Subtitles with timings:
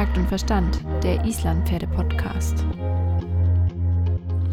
[0.00, 2.64] Takt und Verstand, der Islandpferde-Podcast.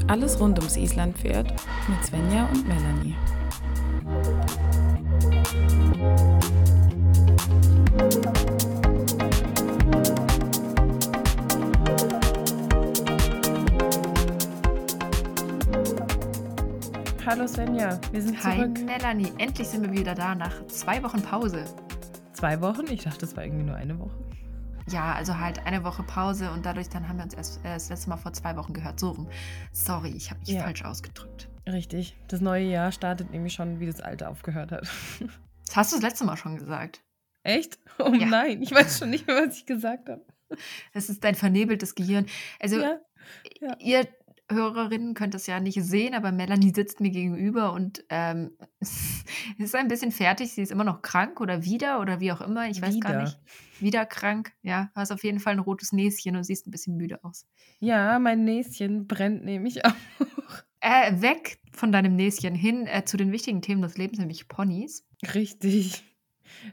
[0.08, 1.54] Alles rund ums Islandpferd
[1.88, 3.16] mit Svenja und Melanie.
[17.26, 18.80] Hallo Svenja, wir sind Hi zurück.
[18.86, 21.64] Melanie, endlich sind wir wieder da nach zwei Wochen Pause.
[22.34, 22.88] Zwei Wochen?
[22.90, 24.28] Ich dachte, das war irgendwie nur eine Woche.
[24.90, 27.90] Ja, also halt eine Woche Pause und dadurch dann haben wir uns erst äh, das
[27.90, 29.00] letzte Mal vor zwei Wochen gehört.
[29.00, 29.28] So rum.
[29.74, 30.64] Sorry, ich habe mich Ja.
[30.64, 31.50] falsch ausgedrückt.
[31.68, 32.16] Richtig.
[32.30, 34.88] Das neue Jahr startet nämlich schon, wie das alte aufgehört hat.
[35.68, 37.02] Das hast du das letzte Mal schon gesagt.
[37.44, 37.78] Echt?
[38.00, 38.26] Oh Ja.
[38.28, 40.26] nein, ich weiß schon nicht mehr, was ich gesagt habe.
[40.94, 42.26] Das ist dein vernebeltes Gehirn.
[42.62, 43.00] Also Ja,
[43.60, 43.76] ja.
[43.80, 44.08] ihr
[44.50, 48.52] Hörerinnen könnt es ja nicht sehen, aber Melanie sitzt mir gegenüber und ähm,
[49.58, 50.54] ist ein bisschen fertig.
[50.54, 52.70] Sie ist immer noch krank oder wieder oder wie auch immer.
[52.70, 53.24] Ich weiß gar Wieder.
[53.24, 53.40] nicht.
[53.80, 54.54] Wieder krank.
[54.62, 57.46] Ja, du hast auf jeden Fall ein rotes Näschen und siehst ein bisschen müde aus.
[57.80, 59.92] ja, mein Näschen brennt nämlich auch.
[60.80, 65.06] Äh, weg von deinem Näschen hin äh, zu den wichtigen Themen des Lebens, nämlich Ponys.
[65.34, 66.04] Richtig.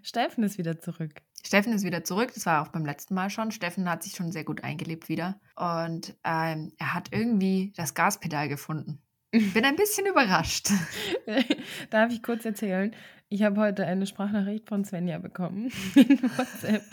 [0.03, 1.23] Steffen ist wieder zurück.
[1.47, 3.50] Steffen ist wieder zurück, das war auch beim letzten Mal schon.
[3.50, 5.39] Steffen hat sich schon sehr gut eingelebt wieder.
[5.56, 9.03] Und ähm, er hat irgendwie das Gaspedal gefunden.
[9.31, 10.70] Bin ein bisschen überrascht.
[11.91, 12.95] Darf ich kurz erzählen?
[13.28, 16.84] Ich habe heute eine Sprachnachricht von Svenja bekommen in WhatsApp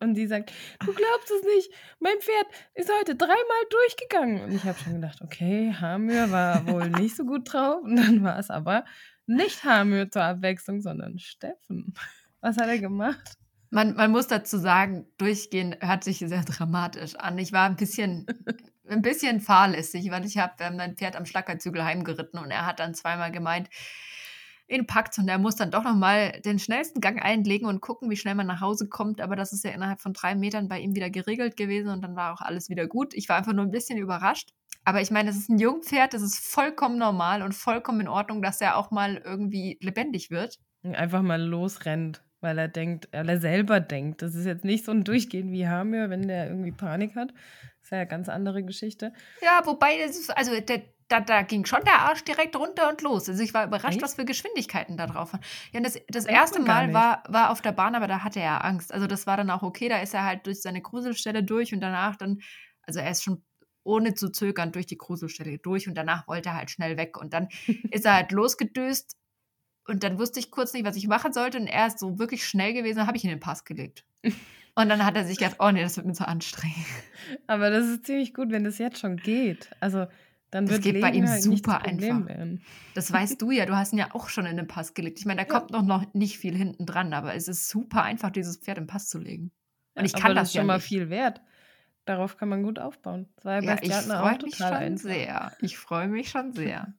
[0.00, 3.36] und die sagt, du glaubst es nicht, mein Pferd ist heute dreimal
[3.68, 4.40] durchgegangen.
[4.40, 7.82] Und ich habe schon gedacht, okay, Hamür war wohl nicht so gut drauf.
[7.82, 8.84] Und dann war es aber
[9.26, 11.92] nicht Hamür zur Abwechslung, sondern Steffen.
[12.40, 13.36] Was hat er gemacht?
[13.70, 17.38] Man, man muss dazu sagen, durchgehen hört sich sehr dramatisch an.
[17.38, 18.26] Ich war ein bisschen,
[18.88, 22.94] ein bisschen fahrlässig, weil ich habe mein Pferd am Schlackerzügel heimgeritten und er hat dann
[22.94, 23.68] zweimal gemeint,
[24.70, 28.16] ihn packt und er muss dann doch nochmal den schnellsten Gang einlegen und gucken, wie
[28.16, 29.20] schnell man nach Hause kommt.
[29.20, 32.16] Aber das ist ja innerhalb von drei Metern bei ihm wieder geregelt gewesen und dann
[32.16, 33.14] war auch alles wieder gut.
[33.14, 34.50] Ich war einfach nur ein bisschen überrascht.
[34.84, 38.40] Aber ich meine, das ist ein Jungpferd, das ist vollkommen normal und vollkommen in Ordnung,
[38.40, 40.58] dass er auch mal irgendwie lebendig wird.
[40.82, 44.22] Einfach mal losrennt, weil er denkt, weil er selber denkt.
[44.22, 47.30] Das ist jetzt nicht so ein Durchgehen wie Hamür, wenn der irgendwie Panik hat.
[47.30, 49.12] Das ist ja eine ganz andere Geschichte.
[49.42, 53.02] Ja, wobei, das ist, also der, da, da ging schon der Arsch direkt runter und
[53.02, 53.28] los.
[53.28, 54.02] Also ich war überrascht, Echt?
[54.02, 55.42] was für Geschwindigkeiten da drauf waren.
[55.72, 58.92] Ja, das, das erste Mal war, war auf der Bahn, aber da hatte er Angst.
[58.92, 61.80] Also das war dann auch okay, da ist er halt durch seine Gruselstelle durch und
[61.80, 62.40] danach dann,
[62.82, 63.44] also er ist schon
[63.82, 67.32] ohne zu zögern durch die Gruselstelle durch und danach wollte er halt schnell weg und
[67.32, 67.48] dann
[67.90, 69.16] ist er halt losgedöst
[69.86, 72.46] und dann wusste ich kurz nicht, was ich machen sollte und er ist so wirklich
[72.46, 74.04] schnell gewesen, habe ich ihn in den Pass gelegt.
[74.76, 76.76] Und dann hat er sich gedacht, oh nee, das wird mir zu anstrengend.
[77.48, 79.68] Aber das ist ziemlich gut, wenn das jetzt schon geht.
[79.80, 80.06] Also
[80.52, 82.24] dann Das wird geht bei ihm halt super einfach.
[82.26, 82.62] werden.
[82.94, 85.18] Das weißt du ja, du hast ihn ja auch schon in den Pass gelegt.
[85.18, 85.58] Ich meine, da Ja.
[85.58, 88.86] kommt noch, noch nicht viel hinten dran, aber es ist super einfach, dieses Pferd im
[88.86, 89.50] Pass zu legen.
[89.96, 90.86] Und ich Aber kann das das, ist ja schon mal nicht.
[90.86, 91.40] viel wert.
[92.04, 93.28] Darauf kann man gut aufbauen.
[93.36, 95.52] Das war ja Ja, ich freue mich schon sehr.
[95.60, 96.94] Ich freue mich schon sehr.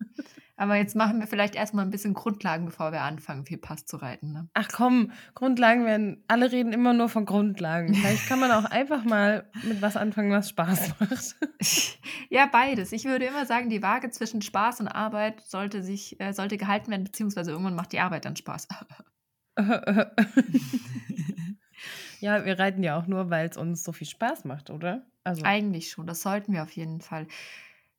[0.56, 3.98] Aber jetzt machen wir vielleicht erstmal ein bisschen Grundlagen, bevor wir anfangen, viel Pass zu
[3.98, 4.32] reiten.
[4.32, 4.50] Ne?
[4.54, 7.94] Ach komm, Grundlagen werden, alle reden immer nur von Grundlagen.
[7.94, 11.36] Vielleicht kann man auch einfach mal mit was anfangen, was Spaß macht.
[12.30, 12.94] Ja, beides.
[12.94, 16.90] Ich würde immer sagen, die Waage zwischen Spaß und Arbeit sollte sich, äh, sollte gehalten
[16.92, 18.70] werden, beziehungsweise irgendwann macht die Arbeit dann Spaß.
[22.20, 25.06] ja, wir reiten ja auch nur, weil es uns so viel Spaß macht, oder?
[25.24, 27.28] Also, Eigentlich schon, das sollten wir auf jeden Fall.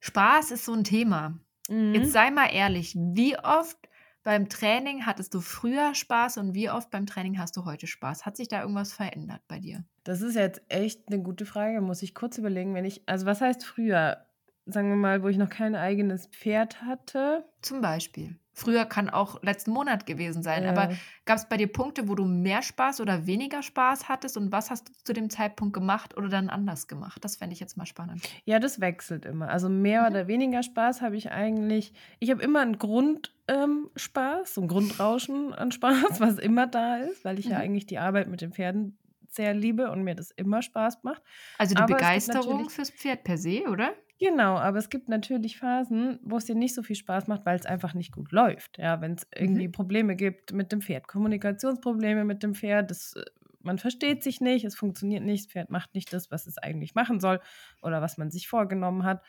[0.00, 1.38] Spaß ist so ein Thema.
[1.68, 1.94] Mhm.
[1.94, 3.76] Jetzt sei mal ehrlich, wie oft
[4.22, 8.24] beim Training hattest du früher Spaß und wie oft beim Training hast du heute Spaß?
[8.24, 9.84] Hat sich da irgendwas verändert bei dir?
[10.04, 11.80] Das ist jetzt echt eine gute Frage.
[11.80, 14.26] Muss ich kurz überlegen, wenn ich, also was heißt früher?
[14.66, 17.44] Sagen wir mal, wo ich noch kein eigenes Pferd hatte.
[17.62, 18.38] Zum Beispiel.
[18.54, 22.14] Früher kann auch letzten Monat gewesen sein, aber Äh, gab es bei dir Punkte, wo
[22.14, 26.16] du mehr Spaß oder weniger Spaß hattest und was hast du zu dem Zeitpunkt gemacht
[26.16, 27.24] oder dann anders gemacht?
[27.24, 28.30] Das fände ich jetzt mal spannend.
[28.44, 29.48] ja, das wechselt immer.
[29.48, 30.06] Also mehr Mhm.
[30.06, 31.92] oder weniger Spaß habe ich eigentlich.
[32.18, 36.96] Ich habe immer einen Grundspaß, ähm, Spaß, so ein Grundrauschen an Spaß, was immer da
[36.98, 37.58] ist, weil ich ja Mhm.
[37.58, 38.98] eigentlich die Arbeit mit den Pferden
[39.28, 41.22] sehr liebe und mir das immer Spaß macht.
[41.58, 43.94] Also die Aber Begeisterung fürs Pferd per se, oder?
[44.22, 47.58] Genau, aber es gibt natürlich Phasen, wo es dir nicht so viel Spaß macht, weil
[47.58, 48.78] es einfach nicht gut läuft.
[48.78, 49.68] Ja, wenn es irgendwie Mhm.
[49.68, 53.24] Probleme gibt mit dem Pferd, Kommunikationsprobleme mit dem Pferd, das, äh,
[53.60, 56.94] man versteht sich nicht, es funktioniert nicht, das Pferd macht nicht das, was es eigentlich
[56.94, 57.40] machen soll
[57.82, 59.24] oder was man sich vorgenommen hat.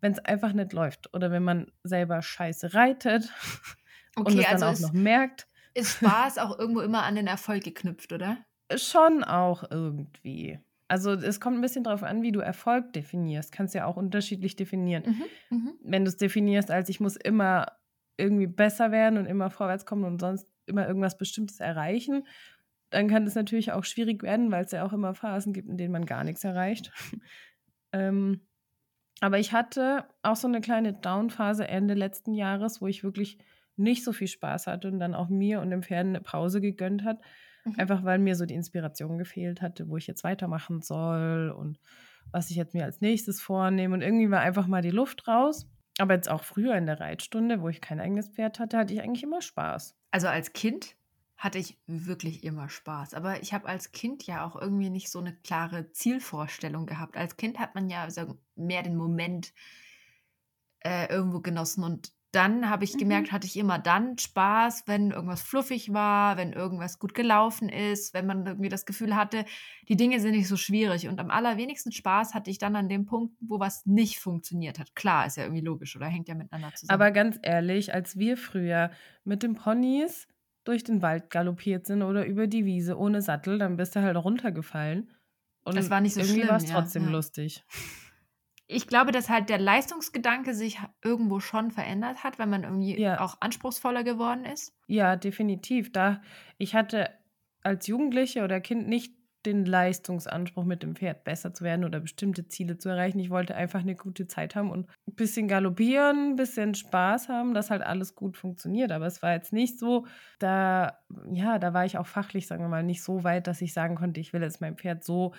[0.00, 3.32] Wenn es einfach nicht läuft oder wenn man selber scheiße reitet
[4.22, 7.16] und Okay, es dann also auch ist, noch merkt, ist Spaß auch irgendwo immer an
[7.16, 8.38] den Erfolg geknüpft, oder?
[8.76, 10.60] schon auch irgendwie.
[10.90, 13.52] Also es kommt ein bisschen darauf an, wie du Erfolg definierst.
[13.52, 15.04] Kannst ja auch unterschiedlich definieren.
[15.06, 15.56] Mhm.
[15.56, 15.72] Mhm.
[15.84, 17.66] wenn du es definierst als ich muss immer
[18.16, 22.26] irgendwie besser werden und immer vorwärts kommen und sonst immer irgendwas Bestimmtes erreichen,
[22.90, 25.76] dann kann es natürlich auch schwierig werden, weil es ja auch immer Phasen gibt, in
[25.76, 26.90] denen man gar nichts erreicht.
[27.92, 28.40] ähm,
[29.20, 33.38] aber ich hatte auch so eine kleine Down-Phase Ende letzten Jahres, wo ich wirklich
[33.76, 37.04] nicht so viel Spaß hatte und dann auch mir und dem Pferd eine Pause gegönnt
[37.04, 37.20] hat.
[37.64, 37.74] Mhm.
[37.78, 41.78] Einfach weil mir so die Inspiration gefehlt hatte, wo ich jetzt weitermachen soll und
[42.32, 43.94] was ich jetzt mir als nächstes vornehme.
[43.94, 45.66] Und irgendwie war einfach mal die Luft raus.
[45.98, 49.02] Aber jetzt auch früher in der Reitstunde, wo ich kein eigenes Pferd hatte, hatte ich
[49.02, 49.96] eigentlich immer Spaß.
[50.10, 50.96] Also als Kind
[51.36, 53.14] hatte ich wirklich immer Spaß.
[53.14, 57.16] Aber ich habe als Kind ja auch irgendwie nicht so eine klare Zielvorstellung gehabt.
[57.16, 58.06] Als Kind hat man ja
[58.56, 59.52] mehr den Moment
[60.80, 63.32] äh, irgendwo genossen und dann habe ich gemerkt, mhm.
[63.32, 68.26] hatte ich immer dann Spaß, wenn irgendwas fluffig war, wenn irgendwas gut gelaufen ist, wenn
[68.26, 69.44] man irgendwie das Gefühl hatte,
[69.88, 71.08] die Dinge sind nicht so schwierig.
[71.08, 74.94] Und am allerwenigsten Spaß hatte ich dann an dem Punkt, wo was nicht funktioniert hat.
[74.94, 76.94] Klar, ist ja irgendwie logisch oder hängt ja miteinander zusammen.
[76.94, 78.90] Aber ganz ehrlich, als wir früher
[79.24, 80.28] mit den Ponys
[80.64, 84.16] durch den Wald galoppiert sind oder über die Wiese ohne Sattel, dann bist du halt
[84.16, 85.10] runtergefallen.
[85.64, 86.48] Und das war nicht so irgendwie schlimm.
[86.48, 87.10] Irgendwie war es trotzdem ja.
[87.10, 87.64] lustig
[88.70, 93.20] ich glaube, dass halt der Leistungsgedanke sich irgendwo schon verändert hat, weil man irgendwie ja.
[93.20, 94.74] auch anspruchsvoller geworden ist.
[94.86, 95.92] Ja, definitiv.
[95.92, 96.22] Da
[96.58, 97.10] ich hatte
[97.62, 99.14] als Jugendliche oder Kind nicht
[99.46, 103.18] den Leistungsanspruch, mit dem Pferd besser zu werden oder bestimmte Ziele zu erreichen.
[103.18, 107.54] Ich wollte einfach eine gute Zeit haben und ein bisschen galoppieren, ein bisschen Spaß haben,
[107.54, 108.92] dass halt alles gut funktioniert.
[108.92, 110.06] Aber es war jetzt nicht so,
[110.38, 110.98] da,
[111.32, 113.96] ja, da war ich auch fachlich, sagen wir mal, nicht so weit, dass ich sagen
[113.96, 115.32] konnte, ich will jetzt mein Pferd so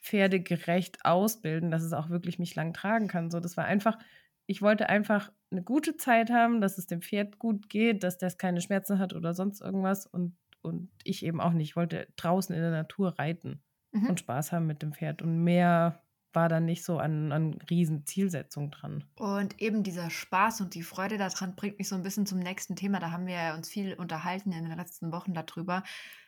[0.00, 3.30] pferdegerecht ausbilden, dass es auch wirklich mich lang tragen kann.
[3.30, 3.98] So, das war einfach,
[4.46, 8.38] ich wollte einfach eine gute Zeit haben, dass es dem Pferd gut geht, dass das
[8.38, 11.70] keine Schmerzen hat oder sonst irgendwas und, und ich eben auch nicht.
[11.70, 13.62] Ich wollte draußen in der Natur reiten
[13.92, 14.10] mhm.
[14.10, 16.02] und Spaß haben mit dem Pferd und mehr
[16.36, 19.04] war dann nicht so an, an Riesenzielsetzung dran.
[19.18, 22.76] Und eben dieser Spaß und die Freude daran bringt mich so ein bisschen zum nächsten
[22.76, 23.00] Thema.
[23.00, 25.82] Da haben wir uns viel unterhalten in den letzten Wochen darüber,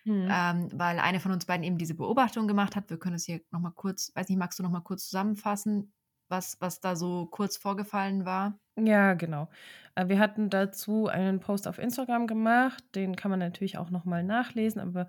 [0.04, 0.28] mhm.
[0.32, 2.88] ähm, weil eine von uns beiden eben diese Beobachtung gemacht hat.
[2.88, 5.92] Wir können es hier nochmal kurz, weiß nicht, magst du nochmal kurz zusammenfassen,
[6.28, 8.58] was, was da so kurz vorgefallen war?
[8.76, 9.50] Ja, genau.
[9.94, 14.24] Äh, wir hatten dazu einen Post auf Instagram gemacht, den kann man natürlich auch nochmal
[14.24, 15.08] nachlesen, aber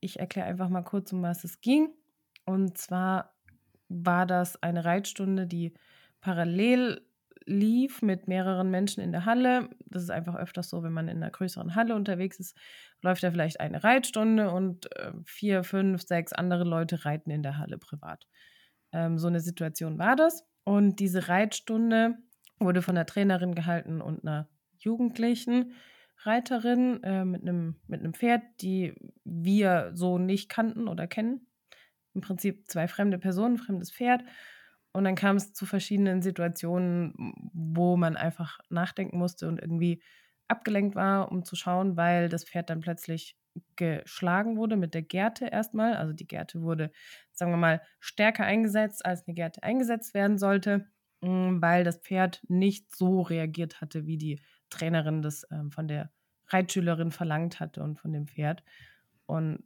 [0.00, 1.90] ich erkläre einfach mal kurz, um was es ging.
[2.46, 3.34] Und zwar
[3.90, 5.74] war das eine Reitstunde, die
[6.20, 7.02] parallel
[7.44, 9.68] lief mit mehreren Menschen in der Halle.
[9.86, 12.56] Das ist einfach öfters so, wenn man in einer größeren Halle unterwegs ist,
[13.02, 17.58] läuft da vielleicht eine Reitstunde und äh, vier, fünf, sechs andere Leute reiten in der
[17.58, 18.26] Halle privat.
[18.92, 20.46] Ähm, so eine Situation war das.
[20.64, 22.16] Und diese Reitstunde
[22.60, 24.48] wurde von der Trainerin gehalten und einer
[24.78, 25.72] jugendlichen
[26.18, 28.94] Reiterin äh, mit, einem, mit einem Pferd, die
[29.24, 31.46] wir so nicht kannten oder kennen
[32.14, 34.24] im Prinzip zwei fremde Personen, fremdes Pferd.
[34.92, 37.14] Und dann kam es zu verschiedenen Situationen,
[37.52, 40.02] wo man einfach nachdenken musste und irgendwie
[40.48, 43.36] abgelenkt war, um zu schauen, weil das Pferd dann plötzlich
[43.76, 45.94] geschlagen wurde mit der Gerte erstmal.
[45.94, 46.90] Also die Gerte wurde,
[47.32, 50.86] sagen wir mal, stärker eingesetzt, als eine Gerte eingesetzt werden sollte,
[51.20, 54.40] mm, weil das Pferd nicht so reagiert hatte, wie die
[54.70, 56.10] Trainerin das ähm, von der
[56.48, 58.62] Reitschülerin verlangt hatte und von dem Pferd.
[59.26, 59.64] Und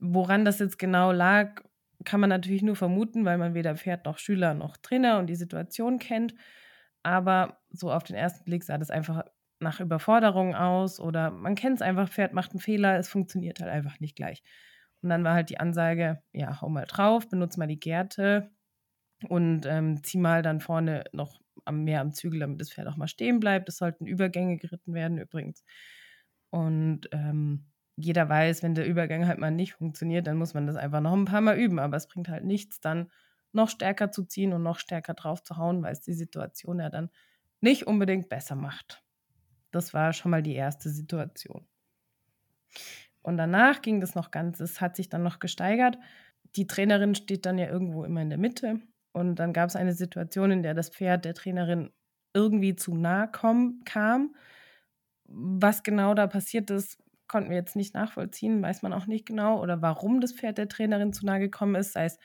[0.00, 1.62] Woran das jetzt genau lag,
[2.04, 5.34] kann man natürlich nur vermuten, weil man weder Pferd noch Schüler noch Trainer und die
[5.34, 6.34] Situation kennt.
[7.02, 9.24] Aber so auf den ersten Blick sah das einfach
[9.60, 13.70] nach Überforderung aus oder man kennt es einfach, Pferd macht einen Fehler, es funktioniert halt
[13.70, 14.42] einfach nicht gleich.
[15.02, 18.50] Und dann war halt die Ansage, ja, hau mal drauf, benutze mal die Gerte
[19.28, 22.96] und ähm, zieh mal dann vorne noch am, mehr am Zügel, damit das Pferd auch
[22.96, 23.68] mal stehen bleibt.
[23.68, 25.64] Es sollten Übergänge geritten werden übrigens.
[26.50, 27.69] Und ähm,
[28.04, 31.12] jeder weiß, wenn der Übergang halt mal nicht funktioniert, dann muss man das einfach noch
[31.12, 31.78] ein paar Mal üben.
[31.78, 33.10] Aber es bringt halt nichts, dann
[33.52, 36.88] noch stärker zu ziehen und noch stärker drauf zu hauen, weil es die Situation ja
[36.88, 37.10] dann
[37.60, 39.02] nicht unbedingt besser macht.
[39.70, 41.66] Das war schon mal die erste Situation.
[43.22, 45.98] Und danach ging das noch ganz, es hat sich dann noch gesteigert.
[46.56, 48.80] Die Trainerin steht dann ja irgendwo immer in der Mitte.
[49.12, 51.90] Und dann gab es eine Situation, in der das Pferd der Trainerin
[52.32, 54.34] irgendwie zu nah kam.
[55.24, 56.98] Was genau da passiert ist,
[57.30, 60.68] konnten wir jetzt nicht nachvollziehen, weiß man auch nicht genau, oder warum das Pferd der
[60.68, 62.18] Trainerin zu nahe gekommen ist, sei es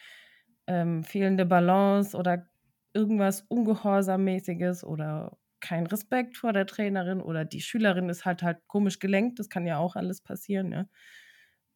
[0.66, 2.48] ähm, fehlende Balance oder
[2.92, 8.98] irgendwas Ungehorsammäßiges oder kein Respekt vor der Trainerin oder die Schülerin ist halt halt komisch
[8.98, 10.72] gelenkt, das kann ja auch alles passieren.
[10.72, 10.86] Ja.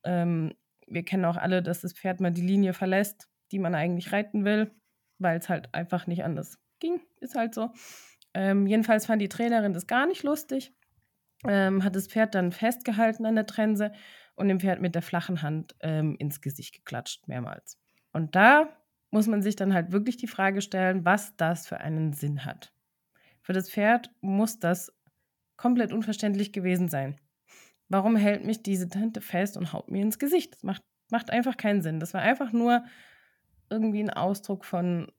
[0.03, 0.55] Ähm,
[0.87, 4.43] wir kennen auch alle, dass das Pferd mal die Linie verlässt, die man eigentlich reiten
[4.43, 4.71] will,
[5.19, 7.69] weil es halt einfach nicht anders ging, ist halt so.
[8.33, 10.73] Ähm, jedenfalls fand die Trainerin das gar nicht lustig
[11.47, 13.91] ähm, hat das Pferd dann festgehalten an der Trense
[14.35, 17.77] und dem Pferd mit der flachen Hand ähm, ins Gesicht geklatscht, mehrmals.
[18.11, 18.69] Und da
[19.11, 22.73] muss man sich dann halt wirklich die Frage stellen, was das für einen Sinn hat.
[23.41, 24.93] Für das Pferd muss das
[25.57, 27.15] komplett unverständlich gewesen sein.
[27.89, 30.53] Warum hält mich diese Tante fest und haut mir ins Gesicht?
[30.53, 31.99] Das macht, macht einfach keinen Sinn.
[31.99, 32.83] Das war einfach nur
[33.69, 35.11] irgendwie ein Ausdruck von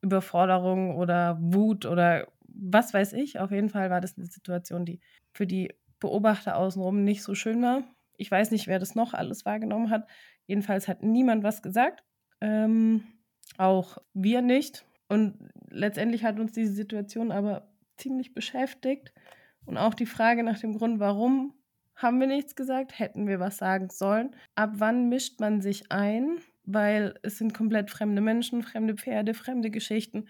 [0.00, 2.28] Überforderung oder Wut oder
[2.58, 3.38] was weiß ich.
[3.38, 5.00] Auf jeden Fall war das eine Situation, die
[5.32, 7.84] für die Beobachter außenrum nicht so schön war.
[8.16, 10.08] Ich weiß nicht, wer das noch alles wahrgenommen hat.
[10.46, 12.02] Jedenfalls hat niemand was gesagt.
[12.40, 13.04] Ähm,
[13.56, 14.84] auch wir nicht.
[15.08, 19.12] Und letztendlich hat uns diese Situation aber ziemlich beschäftigt.
[19.64, 21.54] Und auch die Frage nach dem Grund, warum
[21.94, 24.34] haben wir nichts gesagt, hätten wir was sagen sollen.
[24.54, 26.38] Ab wann mischt man sich ein?
[26.64, 30.28] Weil es sind komplett fremde Menschen, fremde Pferde, fremde Geschichten.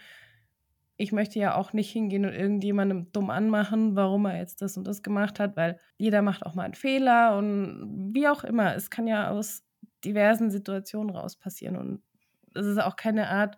[1.00, 4.84] Ich möchte ja auch nicht hingehen und irgendjemandem dumm anmachen, warum er jetzt das und
[4.84, 8.74] das gemacht hat, weil jeder macht auch mal einen Fehler und wie auch immer.
[8.74, 9.62] Es kann ja aus
[10.04, 12.02] diversen Situationen raus passieren und
[12.54, 13.56] es ist auch keine Art,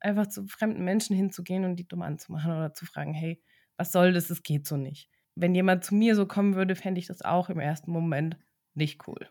[0.00, 3.40] einfach zu fremden Menschen hinzugehen und die dumm anzumachen oder zu fragen, hey,
[3.76, 5.08] was soll das, es geht so nicht.
[5.36, 8.36] Wenn jemand zu mir so kommen würde, fände ich das auch im ersten Moment
[8.74, 9.28] nicht cool.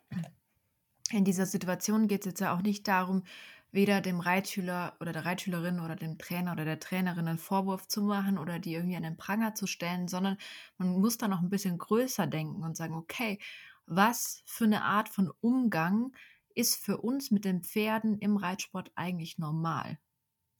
[1.11, 3.23] In dieser Situation geht es jetzt ja auch nicht darum,
[3.71, 8.01] weder dem Reitschüler oder der Reitschülerin oder dem Trainer oder der Trainerin einen Vorwurf zu
[8.01, 10.37] machen oder die irgendwie an den Pranger zu stellen, sondern
[10.77, 13.39] man muss da noch ein bisschen größer denken und sagen, okay,
[13.85, 16.13] was für eine Art von Umgang
[16.53, 19.99] ist für uns mit den Pferden im Reitsport eigentlich normal?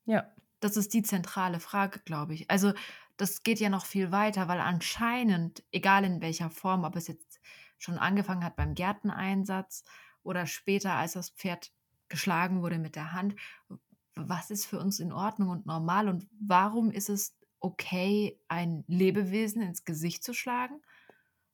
[0.06, 0.32] Ja.
[0.60, 2.50] Das ist die zentrale Frage, glaube ich.
[2.50, 2.74] Also
[3.18, 7.42] das geht ja noch viel weiter, weil anscheinend, egal in welcher Form, ob es jetzt
[7.78, 9.84] schon angefangen hat beim Gärteneinsatz
[10.24, 11.72] oder später, als das Pferd
[12.12, 13.36] geschlagen wurde mit der Hand,
[14.16, 19.62] was ist für uns in Ordnung und normal und warum ist es okay, ein Lebewesen
[19.62, 20.82] ins Gesicht zu schlagen?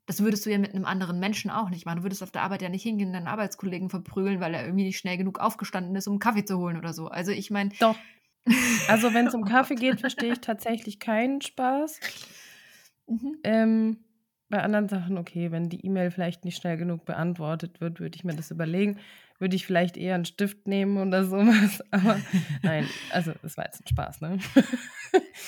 [0.06, 1.98] Das würdest du ja mit einem anderen Menschen auch nicht machen.
[1.98, 4.86] Du würdest auf der Arbeit ja nicht hingehen und deinen Arbeitskollegen verprügeln, weil er irgendwie
[4.86, 7.08] nicht schnell genug aufgestanden ist, um Kaffee zu holen oder so.
[7.08, 7.72] Also ich meine.
[7.80, 7.98] Doch.
[8.88, 12.00] Also wenn es um Kaffee geht, verstehe ich tatsächlich keinen Spaß.
[13.08, 13.38] Mhm.
[13.44, 13.98] Ähm,
[14.50, 18.24] bei anderen Sachen, okay, wenn die E-Mail vielleicht nicht schnell genug beantwortet wird, würde ich
[18.24, 19.00] mir das überlegen.
[19.40, 21.84] Würde ich vielleicht eher einen Stift nehmen oder sowas.
[21.92, 22.20] Aber
[22.64, 24.40] nein, also das war jetzt ein Spaß, ne?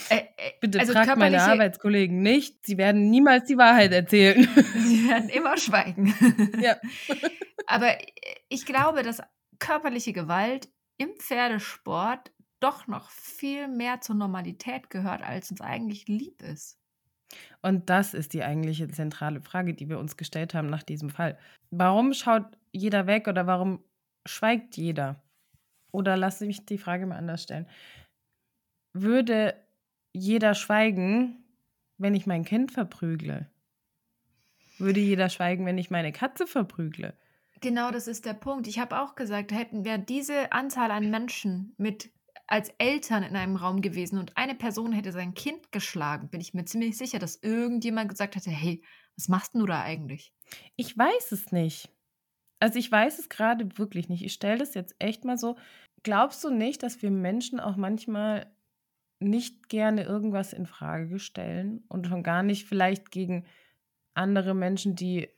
[0.10, 0.24] Äh, äh,
[0.62, 2.66] Bitte also fragt meine Arbeitskollegen nicht.
[2.66, 4.48] Sie werden niemals die Wahrheit erzählen.
[4.78, 6.14] Sie werden immer schweigen.
[6.62, 6.78] Ja.
[7.66, 7.98] Aber
[8.48, 9.22] ich glaube, dass
[9.58, 16.42] körperliche Gewalt im Pferdesport doch noch viel mehr zur Normalität gehört, als uns eigentlich lieb
[16.42, 16.78] ist.
[17.62, 21.38] Und das ist die eigentliche zentrale Frage, die wir uns gestellt haben nach diesem Fall.
[21.72, 23.84] Warum schaut jeder weg oder warum
[24.26, 25.24] schweigt jeder?
[25.92, 27.68] Oder lasse mich die Frage mal anders stellen.
[28.94, 29.56] Würde
[30.14, 31.44] jeder schweigen,
[31.98, 33.50] wenn ich mein Kind verprügle?
[34.78, 37.18] Würde jeder schweigen, wenn ich meine Katze verprügle?
[37.62, 38.68] Genau, das ist der Punkt.
[38.68, 42.12] Ich habe auch gesagt, hätten wir diese Anzahl an Menschen mit
[42.48, 46.56] als Eltern in einem Raum gewesen und eine Person hätte sein Kind geschlagen, bin ich
[46.56, 48.84] mir ziemlich sicher, dass irgendjemand gesagt hätte, hey,
[49.16, 50.34] was machst du da eigentlich?
[50.76, 51.90] Ich weiß es nicht.
[52.60, 54.24] Also ich weiß es gerade wirklich nicht.
[54.24, 55.58] Ich stelle das jetzt echt mal so.
[56.04, 58.52] Glaubst du nicht, dass wir Menschen auch manchmal
[59.20, 63.46] nicht gerne irgendwas in Frage stellen und schon gar nicht vielleicht gegen
[64.14, 65.30] andere Menschen, die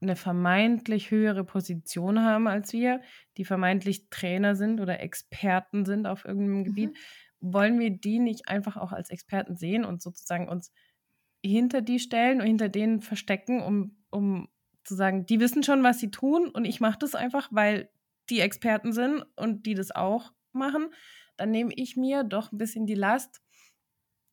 [0.00, 3.00] eine vermeintlich höhere Position haben als wir,
[3.36, 6.64] die vermeintlich Trainer sind oder Experten sind auf irgendeinem mhm.
[6.64, 6.96] Gebiet,
[7.40, 10.72] wollen wir die nicht einfach auch als Experten sehen und sozusagen uns
[11.44, 14.48] hinter die stellen und hinter denen verstecken, um, um
[14.84, 17.90] zu sagen, die wissen schon, was sie tun und ich mache das einfach, weil
[18.30, 20.90] die Experten sind und die das auch machen,
[21.36, 23.42] dann nehme ich mir doch ein bisschen die Last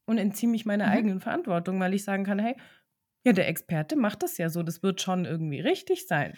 [0.05, 0.91] und entziehe mich meiner mhm.
[0.91, 2.55] eigenen Verantwortung, weil ich sagen kann, hey,
[3.23, 4.63] ja, der Experte macht das ja so.
[4.63, 6.35] Das wird schon irgendwie richtig sein.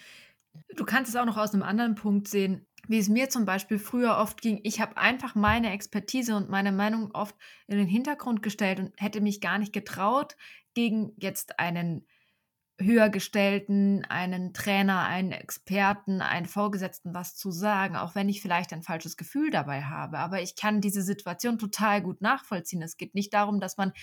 [0.75, 3.79] Du kannst es auch noch aus einem anderen Punkt sehen, wie es mir zum Beispiel
[3.79, 4.59] früher oft ging.
[4.63, 7.35] Ich habe einfach meine Expertise und meine Meinung oft
[7.67, 10.35] in den Hintergrund gestellt und hätte mich gar nicht getraut,
[10.73, 12.05] gegen jetzt einen
[12.79, 18.81] höhergestellten, einen Trainer, einen Experten, einen Vorgesetzten was zu sagen, auch wenn ich vielleicht ein
[18.81, 20.17] falsches Gefühl dabei habe.
[20.19, 22.81] Aber ich kann diese Situation total gut nachvollziehen.
[22.81, 23.93] Es geht nicht darum, dass man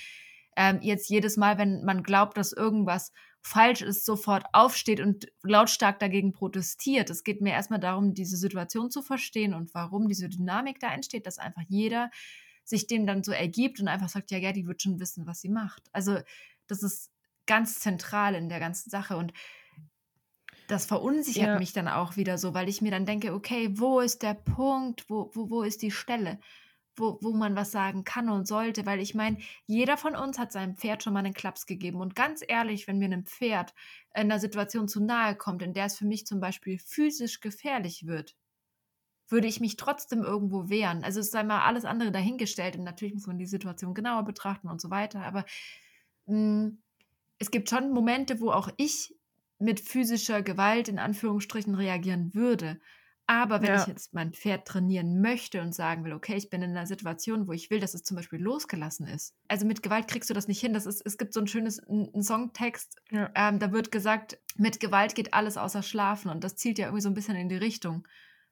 [0.57, 3.13] ähm, jetzt jedes Mal, wenn man glaubt, dass irgendwas
[3.43, 7.11] falsch ist, sofort aufsteht und lautstark dagegen protestiert.
[7.11, 11.27] Es geht mir erstmal darum, diese Situation zu verstehen und warum diese Dynamik da entsteht,
[11.27, 12.11] dass einfach jeder
[12.65, 15.41] sich dem dann so ergibt und einfach sagt, ja, ja, die wird schon wissen, was
[15.41, 15.89] sie macht.
[15.93, 16.19] Also
[16.67, 17.11] das ist
[17.51, 19.33] ganz zentral in der ganzen Sache und
[20.69, 21.59] das verunsichert ja.
[21.59, 25.11] mich dann auch wieder so, weil ich mir dann denke, okay, wo ist der Punkt,
[25.11, 26.39] wo, wo, wo ist die Stelle?
[26.97, 30.53] wo, wo man was sagen kann und sollte, weil ich meine, jeder von uns hat
[30.53, 32.01] seinem Pferd schon mal einen Klaps gegeben.
[32.01, 33.75] Und ganz ehrlich, wenn mir ein Pferd
[34.15, 38.07] in einer Situation zu nahe kommt, in der es für mich zum Beispiel physisch gefährlich
[38.07, 38.37] wird,
[39.29, 41.05] würde ich mich trotzdem irgendwo wehren.
[41.05, 44.69] Also es sei mal alles andere dahingestellt und natürlich muss man die Situation genauer betrachten
[44.69, 45.25] und so weiter.
[45.25, 45.45] Aber
[46.27, 46.83] mh, mm,
[47.41, 49.17] es gibt schon Momente, wo auch ich
[49.59, 52.81] mit physischer Gewalt in Anführungsstrichen reagieren würde.
[53.27, 53.81] Aber wenn Ja.
[53.83, 57.47] ich jetzt mein Pferd trainieren möchte und sagen will, okay, ich bin in einer Situation,
[57.47, 59.35] wo ich will, dass es zum Beispiel losgelassen ist.
[59.49, 60.73] Also mit Gewalt kriegst du das nicht hin.
[60.73, 63.31] Das ist, es gibt so ein schönes ein, ein Songtext, Ja.
[63.37, 66.31] ähm, da wird gesagt, mit Gewalt geht alles außer Schlafen.
[66.31, 68.07] Und das zielt ja irgendwie so ein bisschen in die Richtung.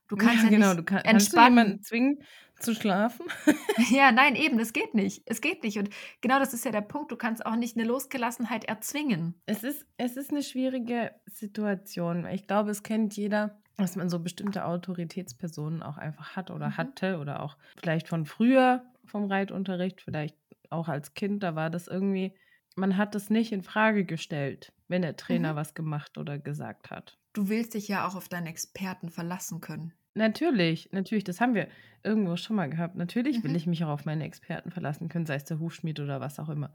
[0.09, 2.23] Du kannst ja, genau, nicht du kann, kannst du jemanden zwingen
[2.59, 3.27] zu schlafen?
[3.91, 5.23] Ja, nein, eben, das geht nicht.
[5.27, 5.79] Es geht nicht.
[5.79, 7.13] Und genau das ist ja der Punkt.
[7.13, 9.41] Du kannst auch nicht eine Losgelassenheit erzwingen.
[9.47, 12.27] Es ist, es ist eine schwierige Situation.
[12.27, 16.77] Ich glaube, es kennt jeder, dass man so bestimmte Autoritätspersonen auch einfach hat oder Mhm.
[16.77, 20.37] hatte oder auch vielleicht von früher vom Reitunterricht, vielleicht
[20.71, 22.35] auch als Kind, da war das irgendwie,
[22.77, 25.57] man hat das nicht in Frage gestellt, wenn der Trainer Mhm.
[25.57, 27.17] was gemacht oder gesagt hat.
[27.39, 29.93] Du willst dich ja auch auf deinen Experten verlassen können.
[30.15, 31.69] Natürlich, natürlich, das haben wir
[32.03, 32.97] irgendwo schon mal gehabt.
[32.97, 33.57] Natürlich will Mhm.
[33.57, 36.49] ich mich auch auf meine Experten verlassen können, sei es der Hufschmied oder was auch
[36.49, 36.75] immer.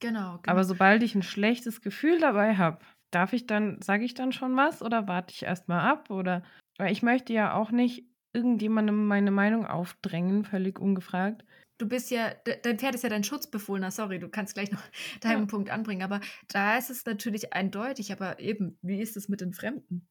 [0.00, 0.52] Genau, genau.
[0.52, 2.80] Aber sobald ich ein schlechtes Gefühl dabei habe,
[3.12, 6.10] darf ich dann, sage ich dann schon was oder warte ich erstmal ab?
[6.10, 6.42] Oder
[6.76, 11.46] weil ich möchte ja auch nicht irgendjemandem meine Meinung aufdrängen, völlig ungefragt.
[11.78, 14.82] Du bist ja, de- dein Pferd ist ja dein Schutzbefohlener, sorry, du kannst gleich noch
[15.20, 15.46] deinen Ja.
[15.46, 19.52] Punkt anbringen, aber da ist es natürlich eindeutig, aber eben, wie ist es mit den
[19.52, 20.08] Fremden?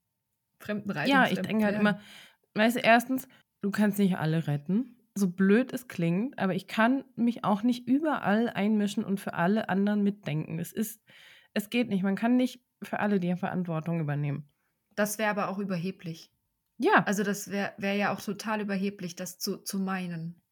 [0.60, 2.00] Fremden Reitern, Ja, ich denke halt immer,
[2.53, 3.27] weißt du, erstens,
[3.62, 7.88] du kannst nicht alle retten, so blöd es klingt, aber ich kann mich auch nicht
[7.88, 10.60] überall einmischen und für alle anderen mitdenken.
[10.60, 11.01] Es ist,
[11.53, 12.03] es geht nicht.
[12.03, 14.50] Man kann nicht für alle die Verantwortung übernehmen.
[14.96, 16.32] Das wäre aber auch überheblich.
[16.77, 20.42] Ja, Also das wäre wär ja auch total überheblich, das zu, zu meinen.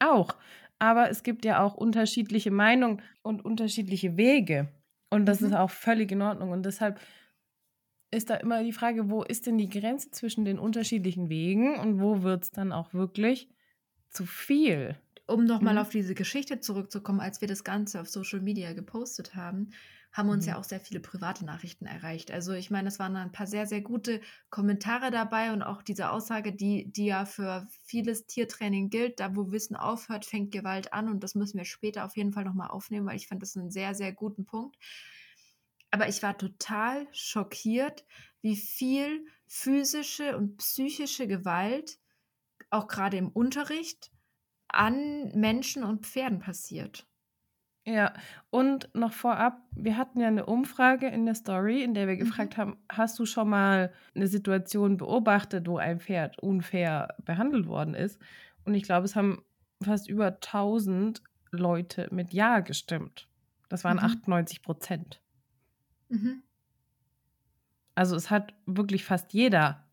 [0.00, 0.36] Auch.
[0.78, 4.68] Aber es gibt ja auch unterschiedliche Meinungen und unterschiedliche Wege.
[5.10, 5.50] Und das Mhm.
[5.50, 6.50] ist auch völlig in Ordnung.
[6.50, 7.00] Und deshalb
[8.12, 12.00] ist da immer die Frage, wo ist denn die Grenze zwischen den unterschiedlichen Wegen und
[12.00, 13.48] wo wird es dann auch wirklich
[14.10, 14.96] zu viel?
[15.26, 15.78] Um nochmal Mhm.
[15.78, 19.70] auf diese Geschichte zurückzukommen, als wir das Ganze auf Social Media gepostet haben,
[20.12, 20.46] haben uns Mhm.
[20.46, 22.30] ja auch sehr viele private Nachrichten erreicht.
[22.32, 26.10] Also ich meine, es waren ein paar sehr, sehr gute Kommentare dabei und auch diese
[26.10, 31.08] Aussage, die, die ja für vieles Tiertraining gilt, da wo Wissen aufhört, fängt Gewalt an
[31.08, 33.70] und das müssen wir später auf jeden Fall nochmal aufnehmen, weil ich fand das einen
[33.70, 34.76] sehr, sehr guten Punkt.
[35.92, 38.04] Aber ich war total schockiert,
[38.42, 41.98] wie viel physische und psychische Gewalt
[42.70, 44.12] auch gerade im Unterricht
[44.68, 47.09] an Menschen und Pferden passiert.
[47.86, 48.12] Ja,
[48.50, 52.18] und noch vorab, wir hatten ja eine Umfrage in der Story, in der wir Mhm.
[52.18, 57.94] gefragt haben, hast du schon mal eine Situation beobachtet, wo ein Pferd unfair behandelt worden
[57.94, 58.20] ist?
[58.64, 59.42] Und ich glaube, es haben
[59.82, 63.28] fast über 1000 Leute mit Ja gestimmt.
[63.70, 64.04] Das waren Mhm.
[64.04, 65.20] 98 Prozent.
[66.10, 66.40] Mhm.
[67.94, 69.84] Also es hat wirklich fast jeder,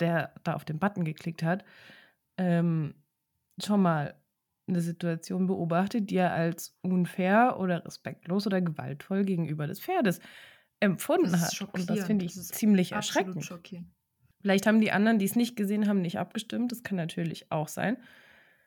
[0.00, 1.64] der da auf den Button geklickt hat,
[2.38, 2.94] ähm,
[3.62, 4.16] schon mal
[4.68, 10.20] eine Situation beobachtet, die er als unfair oder respektlos oder gewaltvoll gegenüber des Pferdes
[10.80, 11.74] empfunden Das ist hat.
[11.74, 13.44] Und das finde ich Das ziemlich erschreckend.
[13.44, 13.88] schockierend.
[14.40, 16.70] Vielleicht haben die anderen, die es nicht gesehen haben, nicht abgestimmt.
[16.72, 17.96] Das kann natürlich auch sein.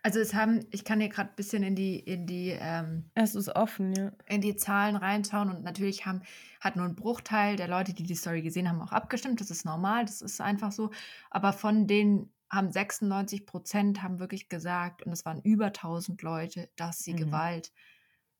[0.01, 3.35] Also es haben, ich kann hier gerade ein bisschen in die, in die, ähm, Es
[3.35, 4.11] ist offen, ja.
[4.27, 6.21] in die Zahlen reinschauen und natürlich haben,
[6.61, 9.41] hat nur ein Bruchteil der Leute, die die Story gesehen haben, auch abgestimmt.
[9.41, 10.91] Das ist normal, das ist einfach so.
[11.29, 16.69] Aber von denen haben 96 Prozent haben wirklich gesagt, und es waren über 1000 Leute,
[16.75, 17.17] dass sie Mhm.
[17.17, 17.71] Gewalt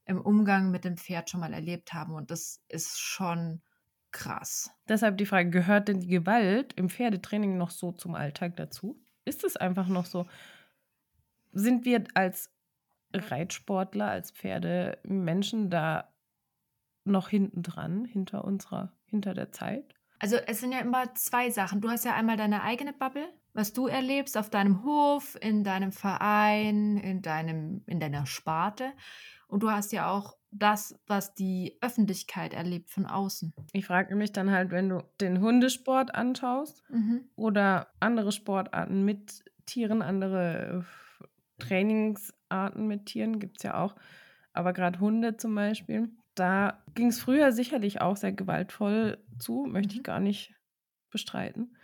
[0.05, 2.15] im Umgang mit dem Pferd schon mal erlebt haben.
[2.15, 3.61] Und das ist schon
[4.11, 4.71] krass.
[4.87, 8.99] Deshalb die Frage, gehört denn die Gewalt im Pferdetraining noch so zum Alltag dazu?
[9.25, 10.27] Ist es einfach noch so?
[11.51, 12.51] Sind wir als
[13.13, 16.11] Reitsportler, als Pferdemenschen da
[17.05, 19.95] noch hinten dran, hinter unserer, hinter der Zeit?
[20.19, 21.81] Also es sind ja immer zwei Sachen.
[21.81, 25.91] Du hast ja einmal deine eigene Bubble, was du erlebst auf deinem Hof, in deinem
[25.91, 28.91] Verein, in, deinem, in deiner Sparte.
[29.47, 33.53] Und du hast ja auch das, was die Öffentlichkeit erlebt von außen.
[33.73, 36.83] Ich frage mich dann halt, wenn du den Hundesport anschaust
[37.35, 43.95] oder andere Sportarten mit Tieren, andere äh, Trainingsarten mit Tieren gibt es ja auch,
[44.53, 49.93] aber gerade Hunde zum Beispiel, da ging es früher sicherlich auch sehr gewaltvoll zu, möchte
[49.93, 50.03] ich Mhm.
[50.03, 50.55] gar nicht
[51.11, 51.75] bestreiten.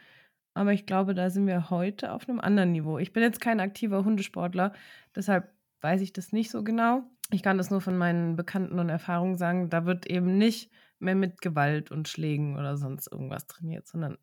[0.55, 2.97] Aber ich glaube, da sind wir heute auf einem anderen Niveau.
[2.97, 4.73] Ich bin jetzt kein aktiver Hundesportler,
[5.15, 7.03] deshalb weiß ich das nicht so genau.
[7.31, 9.69] Ich kann das nur von meinen Bekannten und Erfahrungen sagen.
[9.69, 14.17] Da wird eben nicht mehr mit Gewalt und Schlägen oder sonst irgendwas trainiert, sondern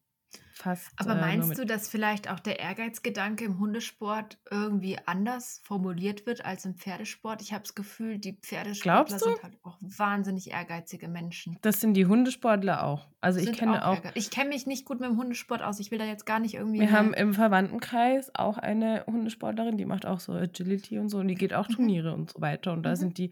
[0.55, 0.91] fast.
[0.97, 6.27] Aber äh, meinst mit du, dass vielleicht auch der Ehrgeizgedanke im Hundesport irgendwie anders formuliert
[6.27, 7.43] wird als im Pferdesport?
[7.43, 11.59] Ich habe das Gefühl, die Pferdesportler sind halt auch wahnsinnig ehrgeizige Menschen.
[11.63, 13.09] Das sind die Hundesportler auch.
[13.21, 13.97] Also ich Sind kenne auch.
[13.97, 15.81] ehrgeiz- Ich kenne mich nicht gut mit dem Hundesport aus.
[15.81, 16.81] Ich will da jetzt gar nicht irgendwie.
[16.81, 21.29] Wir haben im Verwandtenkreis auch eine Hundesportlerin, die macht auch so Agility und so und
[21.29, 21.73] die geht auch Mhm.
[21.75, 22.73] Turniere und so weiter.
[22.73, 22.97] Und da Mhm.
[22.97, 23.31] sind die,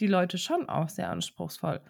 [0.00, 1.80] die Leute schon auch sehr anspruchsvoll.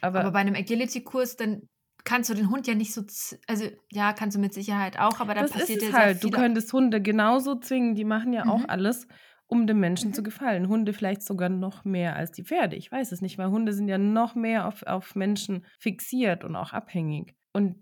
[0.00, 1.68] Aber, Aber bei einem Agility-Kurs, dann
[2.04, 3.02] kannst du den Hund ja nicht so,
[3.46, 6.06] also ja, kannst du mit Sicherheit auch, aber da Das ist passiert ja es sehr
[6.06, 6.24] halt.
[6.24, 7.94] Du könntest Hunde genauso zwingen.
[7.94, 8.70] Die machen ja auch Mhm.
[8.70, 9.06] alles,
[9.46, 10.24] um dem Menschen zu Mhm.
[10.24, 10.68] gefallen.
[10.68, 12.76] Hunde vielleicht sogar noch mehr als die Pferde.
[12.76, 16.56] Ich weiß es nicht, weil Hunde sind ja noch mehr auf, auf Menschen fixiert und
[16.56, 17.34] auch abhängig.
[17.52, 17.76] Und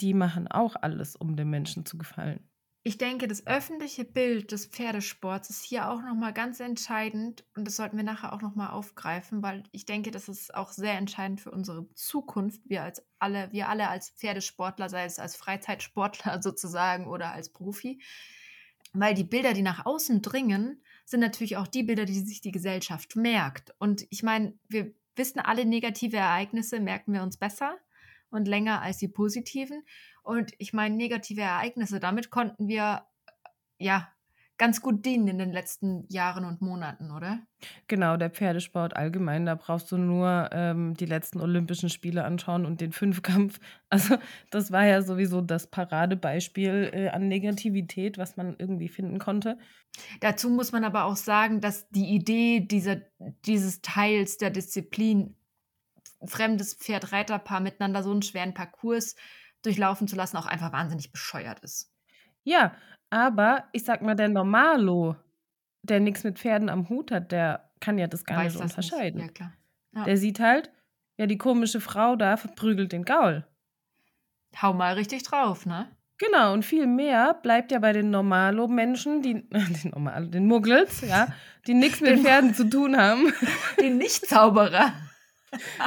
[0.00, 2.48] die machen auch alles, um dem Menschen zu gefallen.
[2.86, 7.74] Ich denke, das öffentliche Bild des Pferdesports ist hier auch nochmal ganz entscheidend und das
[7.74, 11.50] sollten wir nachher auch nochmal aufgreifen, weil ich denke, das ist auch sehr entscheidend für
[11.50, 12.60] unsere Zukunft.
[12.64, 18.00] Wir als alle, wir alle als Pferdesportler, sei es als Freizeitsportler sozusagen oder als Profi,
[18.92, 22.52] weil die Bilder, die nach außen dringen, sind natürlich auch die Bilder, die sich die
[22.52, 23.74] Gesellschaft merkt.
[23.80, 27.78] Und ich meine, wir wissen alle negative Ereignisse merken wir uns besser
[28.30, 29.82] und länger als die positiven.
[30.26, 33.06] Und ich meine, negative Ereignisse, damit konnten wir
[33.78, 34.08] ja
[34.58, 37.46] ganz gut dienen in den letzten Jahren und Monaten, oder?
[37.86, 42.80] Genau, der Pferdesport allgemein, da brauchst du nur ähm, die letzten Olympischen Spiele anschauen und
[42.80, 43.60] den Fünfkampf.
[43.88, 44.16] Also
[44.50, 49.58] das war ja sowieso das Paradebeispiel äh, an Negativität, was man irgendwie finden konnte.
[50.18, 52.96] Dazu muss man aber auch sagen, dass die Idee dieser,
[53.44, 55.36] dieses Teils der Disziplin,
[56.24, 59.14] fremdes Pferd-Reiterpaar miteinander so einen schweren Parcours
[59.66, 61.92] durchlaufen zu lassen, auch einfach wahnsinnig bescheuert ist.
[62.44, 62.74] Ja,
[63.10, 65.16] aber ich sag mal, der Normalo,
[65.82, 68.76] der nichts mit Pferden am Hut hat, der kann ja das gar Weiß nicht das
[68.76, 68.86] nicht.
[68.92, 69.20] unterscheiden.
[69.20, 69.52] Ja, klar.
[69.94, 70.04] Ja.
[70.04, 70.70] Der sieht halt,
[71.18, 73.44] ja, die komische Frau da verprügelt den Gaul.
[74.60, 75.88] Hau mal richtig drauf, ne?
[76.18, 81.28] Genau, und viel mehr bleibt ja bei den Normalo-Menschen, die, den, Normalo, den Muggels, ja,
[81.66, 83.32] die nichts mit Den- Pferden zu tun haben.
[83.80, 84.92] Den Nicht-Zauberer.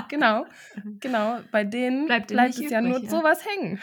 [0.10, 0.46] Genau,
[1.00, 3.10] genau, bei denen Bleibt bleibt, es ja nur ja.
[3.10, 3.80] sowas hängen.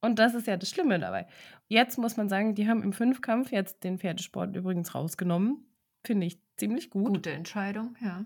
[0.00, 1.26] Und das ist ja das Schlimme dabei.
[1.68, 5.64] Jetzt muss man sagen, die haben im Fünfkampf jetzt den Pferdesport übrigens rausgenommen.
[6.04, 7.06] Finde ich ziemlich gut.
[7.06, 8.24] Gute Entscheidung, ja.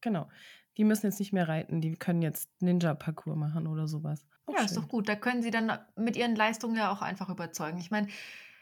[0.00, 0.28] Genau.
[0.76, 4.26] Die müssen jetzt nicht mehr reiten, die können jetzt Ninja-Parcours machen oder sowas.
[4.46, 4.82] Auch Ja, ist schön.
[4.82, 5.08] doch gut.
[5.08, 7.78] Da können sie dann mit ihren Leistungen ja auch einfach überzeugen.
[7.78, 8.08] Ich meine,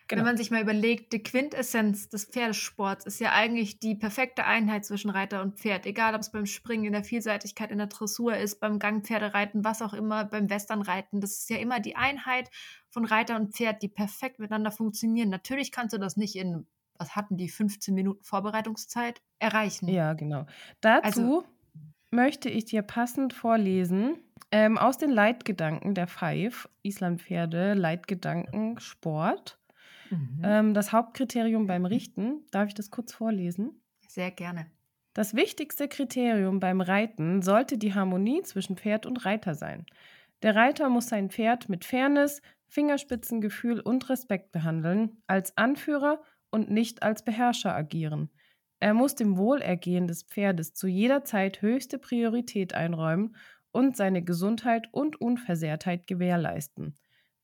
[0.09, 0.21] Genau.
[0.21, 4.87] wenn man sich mal überlegt, die Quintessenz des Pferdesports ist ja eigentlich die perfekte Einheit
[4.87, 5.85] zwischen Reiter und Pferd.
[5.85, 9.83] Egal, ob es beim Springen, in der Vielseitigkeit, in der Dressur ist, beim Gangpferdereiten, was
[9.83, 11.21] auch immer, beim Westernreiten.
[11.21, 12.51] Das ist ja immer die Einheit
[12.89, 15.29] von Reiter und Pferd, die perfekt miteinander funktionieren.
[15.29, 16.67] Natürlich kannst du das nicht in,
[16.99, 19.89] was hatten die, 15 Minuten Vorbereitungszeit erreichen.
[19.89, 20.47] Ja, genau.
[20.81, 21.45] Dazu Also-
[22.11, 24.17] möchte ich dir passend vorlesen
[24.51, 29.59] ähm, aus den Leitgedanken der Five, Islandpferde, Leitgedanken, Sport.
[30.11, 30.41] Mhm.
[30.43, 33.83] Ähm, das Hauptkriterium beim Richten, darf ich das kurz vorlesen?
[34.07, 34.67] Sehr gerne.
[35.15, 39.85] Das wichtigste Kriterium beim Reiten sollte die Harmonie zwischen Pferd und Reiter sein.
[40.43, 47.03] Der Reiter muss sein Pferd mit Fairness, Fingerspitzengefühl und Respekt behandeln, als Anführer und nicht
[47.03, 48.31] als Beherrscher agieren.
[48.81, 53.35] Er muss dem Wohlergehen des Pferdes zu jeder Zeit höchste Priorität einräumen
[53.73, 56.97] und seine Gesundheit und Unversehrtheit gewährleisten.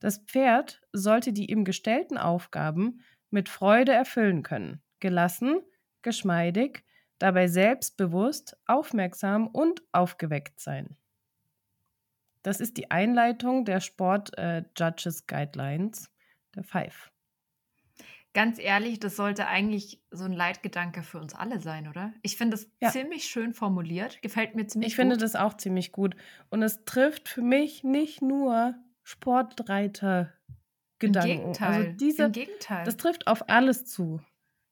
[0.05, 5.61] Das Pferd sollte die ihm gestellten Aufgaben mit Freude erfüllen können, gelassen,
[6.03, 6.85] geschmeidig,
[7.19, 10.99] dabei selbstbewusst, aufmerksam und aufgeweckt sein.
[12.43, 16.13] Das ist die Einleitung der Sport äh, Judges Guidelines
[16.55, 17.11] der Five.
[18.33, 22.13] Ganz ehrlich, das sollte eigentlich so ein Leitgedanke für uns alle sein, oder?
[22.23, 22.91] Ich finde das Ja.
[22.91, 24.21] ziemlich schön formuliert.
[24.23, 25.23] Gefällt mir ziemlich Ich finde gut.
[25.23, 26.15] das auch ziemlich gut.
[26.51, 30.55] Und es trifft für mich nicht nur Sportreiter Im
[30.99, 31.29] Gedanken.
[31.53, 31.73] Gegenteil.
[31.87, 32.85] Also diese, Im Gegenteil.
[32.85, 34.21] das trifft auf alles zu.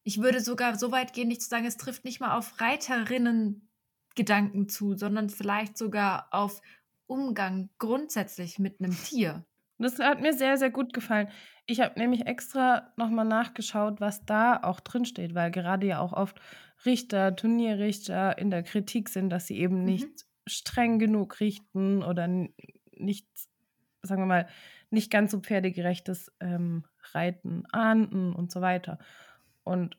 [0.04, 3.68] ich würde sogar so weit gehen, nicht zu sagen, es trifft nicht mal auf Reiterinnen
[4.14, 6.60] Gedanken zu, sondern vielleicht sogar auf
[7.06, 9.44] Umgang grundsätzlich mit einem Tier.
[9.78, 11.28] Das hat mir sehr, sehr gut gefallen.
[11.66, 16.12] Ich habe nämlich extra nochmal nachgeschaut, was da auch drin steht, weil gerade ja auch
[16.12, 16.40] oft
[16.84, 19.84] Richter, Turnierrichter in der Kritik sind, dass sie eben Mhm.
[19.84, 22.28] nicht streng genug richten oder
[22.96, 23.26] nicht,
[24.02, 24.48] sagen wir mal,
[24.90, 28.98] nicht ganz so pferdegerechtes ähm, Reiten ahnden und so weiter.
[29.64, 29.96] Und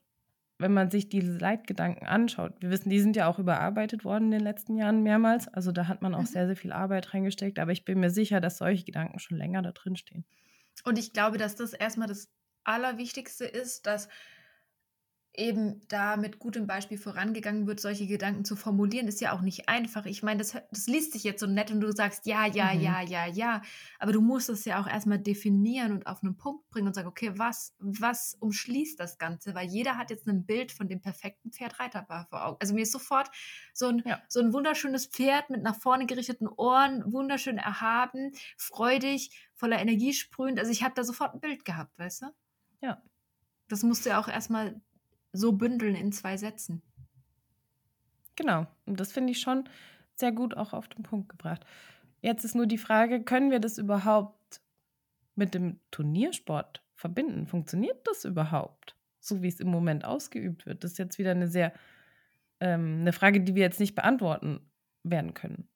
[0.60, 4.32] wenn man sich diese Leitgedanken anschaut, wir wissen, die sind ja auch überarbeitet worden in
[4.32, 5.48] den letzten Jahren mehrmals.
[5.48, 6.26] Also da hat man auch Mhm.
[6.26, 7.60] sehr, sehr viel Arbeit reingesteckt.
[7.60, 10.26] Aber ich bin mir sicher, dass solche Gedanken schon länger da drin stehen.
[10.84, 12.30] Und ich glaube, dass das erstmal das
[12.64, 14.08] Allerwichtigste ist, dass
[15.36, 19.68] eben da mit gutem Beispiel vorangegangen wird, solche Gedanken zu formulieren, ist ja auch nicht
[19.68, 20.06] einfach.
[20.06, 22.82] Ich meine, das, das liest sich jetzt so nett und du sagst ja, ja, Mhm.
[22.82, 23.62] ja, ja, ja.
[23.98, 27.08] Aber du musst es ja auch erstmal definieren und auf einen Punkt bringen und sagen,
[27.08, 29.56] okay, was, was umschließt das Ganze?
[29.56, 32.58] Weil jeder hat jetzt ein Bild von dem perfekten Pferd-Reiterpaar vor Augen.
[32.62, 33.32] Also mir ist sofort
[33.74, 34.22] so ein, Ja.
[34.28, 40.60] so ein wunderschönes Pferd mit nach vorne gerichteten Ohren, wunderschön erhaben, freudig, voller Energie sprühend.
[40.60, 42.26] Also ich habe da sofort ein Bild gehabt, weißt du?
[42.82, 43.02] Ja.
[43.68, 44.80] Das musst du ja auch erstmal
[45.34, 46.82] so bündeln in zwei Sätzen.
[48.36, 48.68] Genau.
[48.86, 49.68] Und das finde ich schon
[50.16, 51.66] sehr gut auch auf den Punkt gebracht.
[52.22, 54.62] Jetzt ist nur die Frage, können wir das überhaupt
[55.36, 57.48] mit dem Turniersport verbinden?
[57.48, 60.84] Funktioniert das überhaupt, so wie es im Moment ausgeübt wird?
[60.84, 61.74] Das ist jetzt wieder eine sehr
[62.60, 64.62] ähm, eine Frage, die wir jetzt nicht beantworten
[65.04, 65.68] werden können.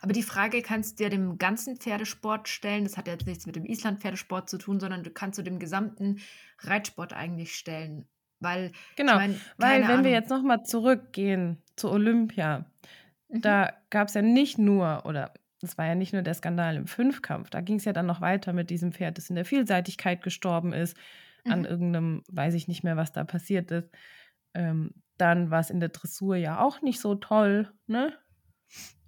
[0.00, 2.84] Aber die Frage kannst du dir dem ganzen Pferdesport stellen.
[2.84, 6.20] Das hat jetzt nichts mit dem Island-Pferdesport zu tun, sondern du kannst du dem gesamten
[6.60, 8.06] Reitsport eigentlich stellen.
[8.40, 10.04] Weil, genau, ich mein, weil wenn Ahnung.
[10.04, 12.66] wir jetzt nochmal zurückgehen zu Olympia,
[13.28, 13.40] mhm.
[13.40, 16.86] da gab es ja nicht nur, oder es war ja nicht nur der Skandal im
[16.86, 20.22] Fünfkampf, da ging es ja dann noch weiter mit diesem Pferd, das in der Vielseitigkeit
[20.22, 20.96] gestorben ist,
[21.44, 21.52] mhm.
[21.52, 23.90] an irgendeinem, weiß ich nicht mehr, was da passiert ist.
[24.54, 28.16] Ähm, dann war es in der Dressur ja auch nicht so toll, ne?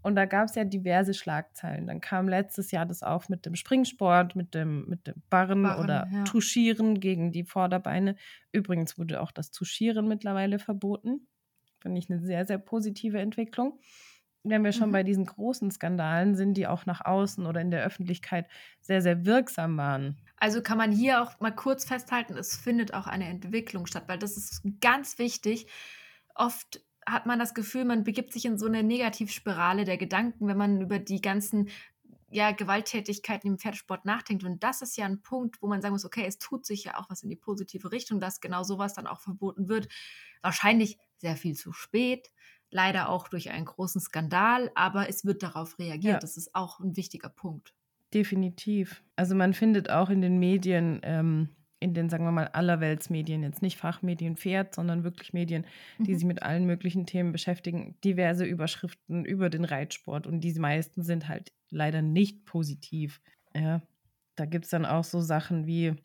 [0.02, 1.86] Und da gab es ja diverse Schlagzeilen.
[1.86, 5.84] Dann kam letztes Jahr das auf mit dem Springsport, mit dem, mit dem Barren, Barren
[5.84, 6.24] oder ja.
[6.24, 8.16] Touchieren gegen die Vorderbeine.
[8.52, 11.26] Übrigens wurde auch das Touchieren mittlerweile verboten.
[11.80, 13.78] Finde ich eine sehr, sehr positive Entwicklung.
[14.42, 14.92] Wenn wir schon mhm.
[14.92, 18.48] bei diesen großen Skandalen sind, die auch nach außen oder in der Öffentlichkeit
[18.80, 20.16] sehr, sehr wirksam waren.
[20.36, 24.18] Also kann man hier auch mal kurz festhalten, es findet auch eine Entwicklung statt, weil
[24.18, 25.66] das ist ganz wichtig.
[26.34, 30.56] Oft hat man das Gefühl, man begibt sich in so eine Negativspirale der Gedanken, wenn
[30.56, 31.68] man über die ganzen
[32.30, 34.44] ja, Gewalttätigkeiten im Pferdesport nachdenkt.
[34.44, 36.96] Und das ist ja ein Punkt, wo man sagen muss, okay, es tut sich ja
[36.98, 39.88] auch was in die positive Richtung, dass genau sowas dann auch verboten wird.
[40.40, 42.30] Wahrscheinlich sehr viel zu spät,
[42.70, 46.14] leider auch durch einen großen Skandal, aber es wird darauf reagiert.
[46.14, 46.18] Ja.
[46.18, 47.74] Das ist auch ein wichtiger Punkt.
[48.14, 49.02] Definitiv.
[49.16, 53.62] Also man findet auch in den Medien ähm, in den, sagen wir mal, Allerweltsmedien, jetzt
[53.62, 55.66] nicht Fachmedien Pferd, sondern wirklich Medien,
[55.98, 56.14] die mhm.
[56.14, 61.28] sich mit allen möglichen Themen beschäftigen, diverse Überschriften über den Reitsport und die meisten sind
[61.28, 63.22] halt leider nicht positiv.
[63.54, 63.82] Ja,
[64.36, 65.96] da gibt es dann auch so Sachen wie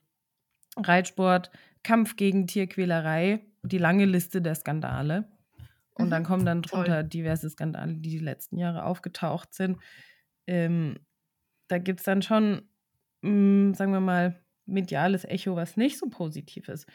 [0.77, 1.51] Reitsport,
[1.83, 5.29] Kampf gegen Tierquälerei, die lange Liste der Skandale.
[5.93, 6.11] Und mhm.
[6.11, 7.09] dann kommen dann drunter Toll.
[7.09, 9.77] diverse Skandale, die die letzten Jahre aufgetaucht sind.
[10.47, 10.99] Ähm,
[11.67, 12.61] da gibt es dann schon,
[13.21, 16.87] mh, mm, sagen wir mal, mediales Echo, was nicht so positiv ist.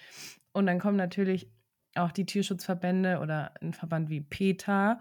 [0.52, 1.50] Und dann kommen natürlich
[1.94, 5.00] auch die Tierschutzverbände oder ein Verband wie PETA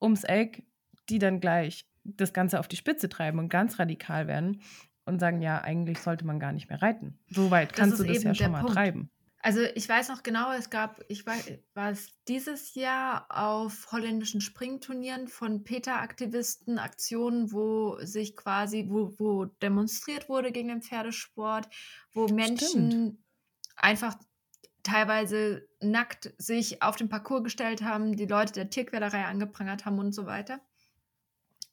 [0.00, 0.64] ums Eck,
[1.08, 4.60] die dann gleich das Ganze auf die Spitze treiben und ganz radikal werden
[5.04, 7.18] und sagen, ja, eigentlich sollte man gar nicht mehr reiten.
[7.28, 8.74] So weit kannst du das ja schon mal Punkt.
[8.74, 9.10] treiben.
[9.40, 14.40] Also ich weiß noch genau, es gab, ich weiß, war es dieses Jahr auf holländischen
[14.40, 21.68] Springturnieren von PETA-Aktivisten Aktionen, wo sich quasi, wo, wo demonstriert wurde gegen den Pferdesport,
[22.12, 23.18] wo Menschen Stimmt.
[23.76, 24.16] einfach
[24.82, 30.12] teilweise nackt sich auf den Parcours gestellt haben, die Leute der Tierquälerei angeprangert haben und
[30.12, 30.60] so weiter.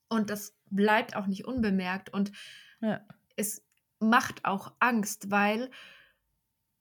[0.08, 2.32] Und das bleibt auch nicht unbemerkt und
[2.80, 3.02] ja.
[3.36, 3.66] es
[4.00, 5.72] macht auch Angst, weil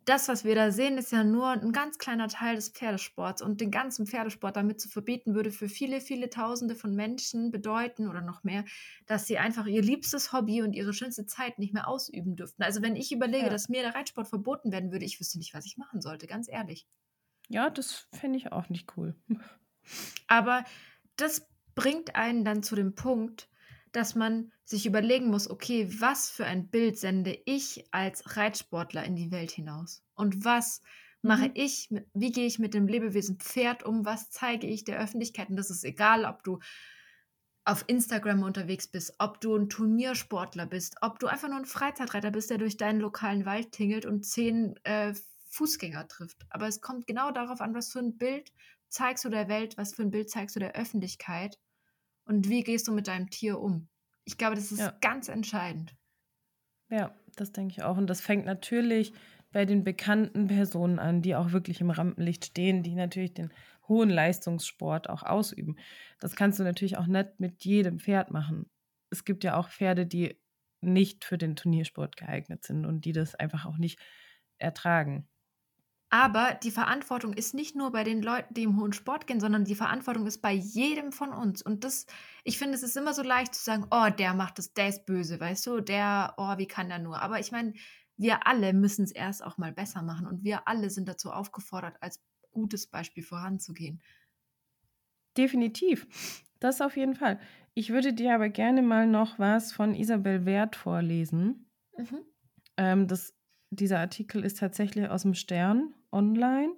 [0.04, 3.42] das, was wir da sehen, ist ja nur ein ganz kleiner Teil des Pferdesports.
[3.42, 8.08] Und den ganzen Pferdesport damit zu verbieten, würde für viele, viele Tausende von Menschen bedeuten
[8.08, 8.64] oder noch mehr,
[9.06, 12.62] dass sie einfach ihr liebstes Hobby und ihre schönste Zeit nicht mehr ausüben dürften.
[12.62, 13.50] Also, wenn ich überlege, ja.
[13.50, 16.48] dass mir der Reitsport verboten werden würde, ich wüsste nicht, was ich machen sollte, ganz
[16.48, 16.86] ehrlich.
[17.48, 19.14] Ja, das fände ich auch nicht cool.
[20.26, 20.64] Aber
[21.16, 23.48] das bringt einen dann zu dem Punkt,
[23.94, 29.14] dass man sich überlegen muss, okay, was für ein Bild sende ich als Reitsportler in
[29.14, 30.02] die Welt hinaus?
[30.14, 30.82] Und was
[31.22, 31.54] mache mhm.
[31.54, 34.04] ich, wie gehe ich mit dem Lebewesen Pferd um?
[34.04, 35.48] Was zeige ich der Öffentlichkeit?
[35.48, 36.58] Und das ist egal, ob du
[37.64, 42.30] auf Instagram unterwegs bist, ob du ein Turniersportler bist, ob du einfach nur ein Freizeitreiter
[42.30, 45.14] bist, der durch deinen lokalen Wald tingelt und zehn äh,
[45.48, 46.44] Fußgänger trifft.
[46.50, 48.52] Aber es kommt genau darauf an, was für ein Bild
[48.88, 51.58] zeigst du der Welt, was für ein Bild zeigst du der Öffentlichkeit
[52.24, 53.88] und wie gehst du mit deinem Tier um?
[54.24, 54.96] Ich glaube, das ist ja.
[55.00, 55.94] ganz entscheidend.
[56.90, 57.96] Ja, das denke ich auch.
[57.96, 59.12] Und das fängt natürlich
[59.52, 63.52] bei den bekannten Personen an, die auch wirklich im Rampenlicht stehen, die natürlich den
[63.88, 65.76] hohen Leistungssport auch ausüben.
[66.18, 68.66] Das kannst du natürlich auch nicht mit jedem Pferd machen.
[69.10, 70.40] Es gibt ja auch Pferde, die
[70.80, 73.98] nicht für den Turniersport geeignet sind und die das einfach auch nicht
[74.58, 75.28] ertragen.
[76.14, 79.64] Aber die Verantwortung ist nicht nur bei den Leuten, die im hohen Sport gehen, sondern
[79.64, 81.60] die Verantwortung ist bei jedem von uns.
[81.60, 82.06] Und das,
[82.44, 85.06] ich finde, es ist immer so leicht zu sagen, oh, der macht das, der ist
[85.06, 87.20] böse, weißt du, der, oh, wie kann der nur?
[87.20, 87.72] Aber ich meine,
[88.16, 91.96] wir alle müssen es erst auch mal besser machen und wir alle sind dazu aufgefordert,
[92.00, 92.22] als
[92.52, 94.00] gutes Beispiel voranzugehen.
[95.36, 96.06] Definitiv.
[96.60, 97.40] Das auf jeden Fall.
[97.74, 101.68] Ich würde dir aber gerne mal noch was von Isabel Wert vorlesen.
[101.98, 102.20] Mhm.
[102.76, 103.34] Ähm, das,
[103.70, 106.72] dieser Artikel ist tatsächlich aus dem Stern online.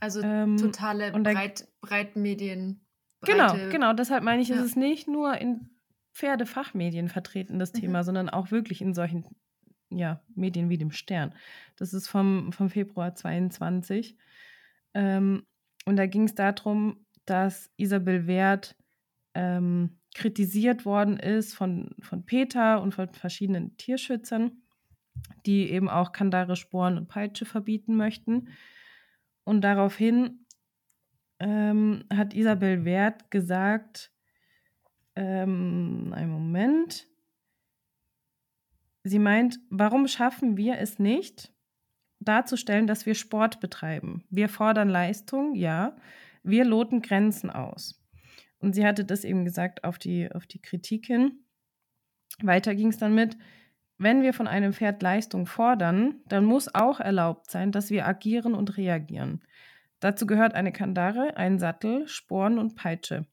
[0.00, 2.80] Also ähm, totale Breit, Breitmedien.
[3.22, 3.92] Genau, genau.
[3.92, 4.56] Deshalb meine ich, ja.
[4.56, 5.70] ist es nicht nur in
[6.14, 7.80] Pferdefachmedien vertreten, das mhm.
[7.80, 9.24] Thema, sondern auch wirklich in solchen
[9.90, 11.34] ja, Medien wie dem Stern.
[11.76, 14.16] Das ist vom, vom Februar 22.
[14.94, 15.46] Ähm,
[15.84, 18.76] und da ging es darum, dass Isabel Wert
[19.34, 24.62] ähm, kritisiert worden ist von, von Peter und von verschiedenen Tierschützern,
[25.46, 28.48] die eben auch Kandare, Sporen und Peitsche verbieten möchten.
[29.44, 30.46] Und daraufhin
[31.38, 34.12] ähm, hat Isabel Wert gesagt,
[35.14, 37.06] ähm, einen Moment,
[39.04, 41.52] sie meint, warum schaffen wir es nicht,
[42.20, 44.24] darzustellen, dass wir Sport betreiben?
[44.30, 45.96] Wir fordern Leistung, ja,
[46.42, 48.02] wir loten Grenzen aus.
[48.58, 51.44] Und sie hatte das eben gesagt auf die, auf die Kritik hin.
[52.42, 53.36] Weiter ging es dann mit,
[53.98, 58.54] wenn wir von einem Pferd Leistung fordern, dann muss auch erlaubt sein, dass wir agieren
[58.54, 59.42] und reagieren.
[60.00, 63.26] Dazu gehört eine Kandare, ein Sattel, Sporen und Peitsche.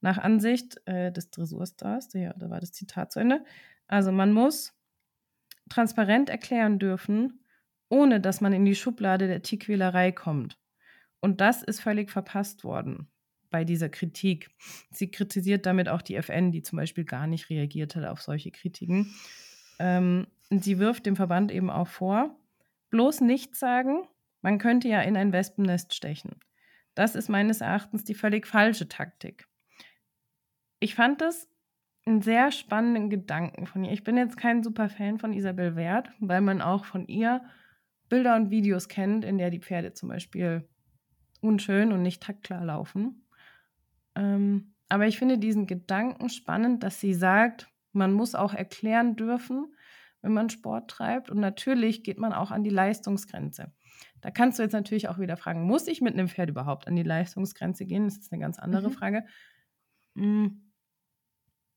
[0.00, 3.44] Nach Ansicht äh, des Dressurstars, ja, da war das Zitat zu Ende.
[3.86, 4.74] Also man muss
[5.68, 7.44] transparent erklären dürfen,
[7.88, 10.58] ohne dass man in die Schublade der Tierquälerei kommt.
[11.20, 13.08] Und das ist völlig verpasst worden
[13.50, 14.50] bei dieser Kritik.
[14.90, 18.50] Sie kritisiert damit auch die FN, die zum Beispiel gar nicht reagiert hat auf solche
[18.50, 19.14] Kritiken.
[19.80, 22.36] Ähm, sie wirft dem Verband eben auch vor,
[22.90, 24.06] bloß nichts sagen,
[24.42, 26.36] man könnte ja in ein Wespennest stechen.
[26.94, 29.48] Das ist meines Erachtens die völlig falsche Taktik.
[30.80, 31.48] Ich fand das
[32.04, 33.92] einen sehr spannenden Gedanken von ihr.
[33.92, 37.42] Ich bin jetzt kein super Fan von Isabel Wert, weil man auch von ihr
[38.08, 40.68] Bilder und Videos kennt, in der die Pferde zum Beispiel
[41.40, 43.26] unschön und nicht taktklar laufen.
[44.14, 49.74] Ähm, aber ich finde diesen Gedanken spannend, dass sie sagt, man muss auch erklären dürfen,
[50.22, 51.30] wenn man Sport treibt.
[51.30, 53.72] Und natürlich geht man auch an die Leistungsgrenze.
[54.20, 56.96] Da kannst du jetzt natürlich auch wieder fragen, muss ich mit einem Pferd überhaupt an
[56.96, 58.04] die Leistungsgrenze gehen?
[58.04, 58.92] Das ist eine ganz andere mhm.
[58.92, 59.24] Frage.
[60.14, 60.72] Mhm.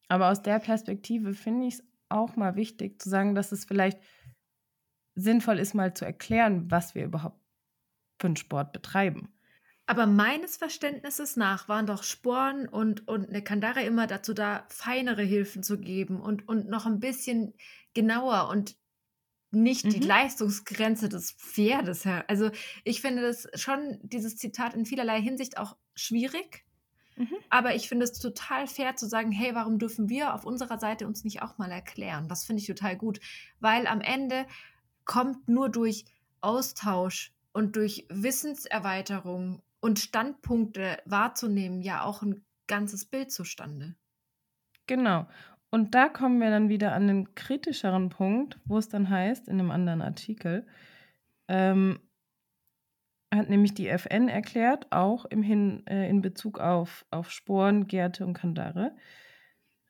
[0.09, 3.99] Aber aus der Perspektive finde ich es auch mal wichtig zu sagen, dass es vielleicht
[5.15, 7.39] sinnvoll ist, mal zu erklären, was wir überhaupt
[8.19, 9.32] für einen Sport betreiben.
[9.85, 15.23] Aber meines Verständnisses nach waren doch Sporen und, und eine Kandara immer dazu da, feinere
[15.23, 17.53] Hilfen zu geben und, und noch ein bisschen
[17.93, 18.77] genauer und
[19.51, 19.89] nicht mhm.
[19.89, 22.07] die Leistungsgrenze des Pferdes.
[22.27, 22.49] Also
[22.83, 26.65] ich finde das schon, dieses Zitat in vielerlei Hinsicht auch schwierig.
[27.15, 27.35] Mhm.
[27.49, 31.05] Aber ich finde es total fair zu sagen, hey, warum dürfen wir auf unserer Seite
[31.05, 32.27] uns nicht auch mal erklären?
[32.27, 33.19] Das finde ich total gut,
[33.59, 34.47] weil am Ende
[35.05, 36.05] kommt nur durch
[36.41, 43.95] Austausch und durch Wissenserweiterung und Standpunkte wahrzunehmen ja auch ein ganzes Bild zustande.
[44.87, 45.27] Genau.
[45.71, 49.59] Und da kommen wir dann wieder an den kritischeren Punkt, wo es dann heißt, in
[49.59, 50.65] einem anderen Artikel,
[51.49, 51.99] ähm,
[53.35, 58.25] hat nämlich die FN erklärt, auch im Hin, äh, in Bezug auf, auf Sporen, Gärte
[58.25, 58.95] und Kandare,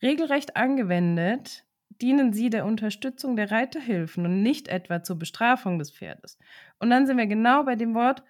[0.01, 1.67] regelrecht angewendet
[2.01, 6.39] dienen sie der Unterstützung der Reiterhilfen und nicht etwa zur Bestrafung des Pferdes.
[6.79, 8.23] Und dann sind wir genau bei dem Wort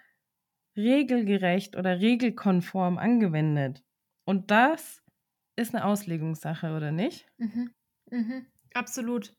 [0.76, 3.84] regelgerecht oder regelkonform angewendet.
[4.26, 5.04] Und das
[5.56, 7.28] ist eine Auslegungssache, oder nicht?
[7.38, 7.72] Mhm.
[8.12, 8.46] Mhm.
[8.74, 9.34] Absolut.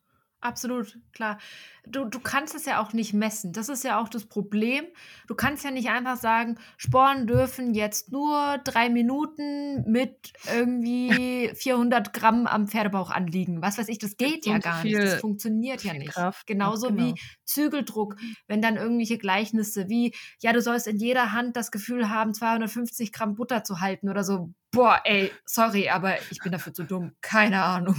[0.44, 1.38] Absolut, klar.
[1.86, 3.54] Du, du kannst es ja auch nicht messen.
[3.54, 4.84] Das ist ja auch das Problem.
[5.26, 12.12] Du kannst ja nicht einfach sagen, Sporen dürfen jetzt nur drei Minuten mit irgendwie 400
[12.12, 13.62] Gramm am Pferdebauch anliegen.
[13.62, 14.94] Was weiß ich, das geht ja gar nicht.
[14.94, 16.12] Das funktioniert ja nicht.
[16.12, 16.46] Kraft.
[16.46, 17.14] Genauso genau.
[17.14, 22.10] wie Zügeldruck, wenn dann irgendwelche Gleichnisse wie, ja, du sollst in jeder Hand das Gefühl
[22.10, 24.52] haben, 250 Gramm Butter zu halten oder so.
[24.72, 27.12] Boah, ey, sorry, aber ich bin dafür zu dumm.
[27.22, 27.96] Keine Ahnung.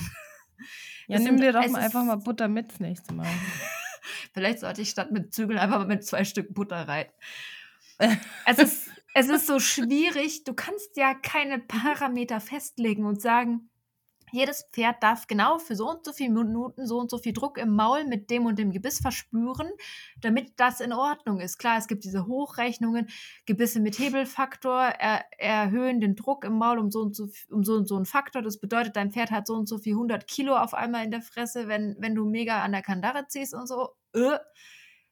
[1.07, 3.27] Ja, nimm dir doch einfach mal Butter mit das nächste Mal.
[4.33, 7.13] Vielleicht sollte ich statt mit Zügeln einfach mal mit zwei Stück Butter reiten.
[8.45, 10.43] es, ist, es ist so schwierig.
[10.43, 13.69] Du kannst ja keine Parameter festlegen und sagen,
[14.31, 17.57] jedes Pferd darf genau für so und so viele Minuten so und so viel Druck
[17.57, 19.69] im Maul mit dem und dem Gebiss verspüren,
[20.21, 21.57] damit das in Ordnung ist.
[21.57, 23.07] Klar, es gibt diese Hochrechnungen,
[23.45, 27.73] Gebisse mit Hebelfaktor er, erhöhen den Druck im Maul um so und so, um so
[27.73, 28.41] und so einen Faktor.
[28.41, 31.21] Das bedeutet, dein Pferd hat so und so viel 100 Kilo auf einmal in der
[31.21, 33.89] Fresse, wenn, wenn du mega an der Kandare ziehst und so.
[34.13, 34.37] Äh.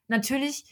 [0.06, 0.66] Natürlich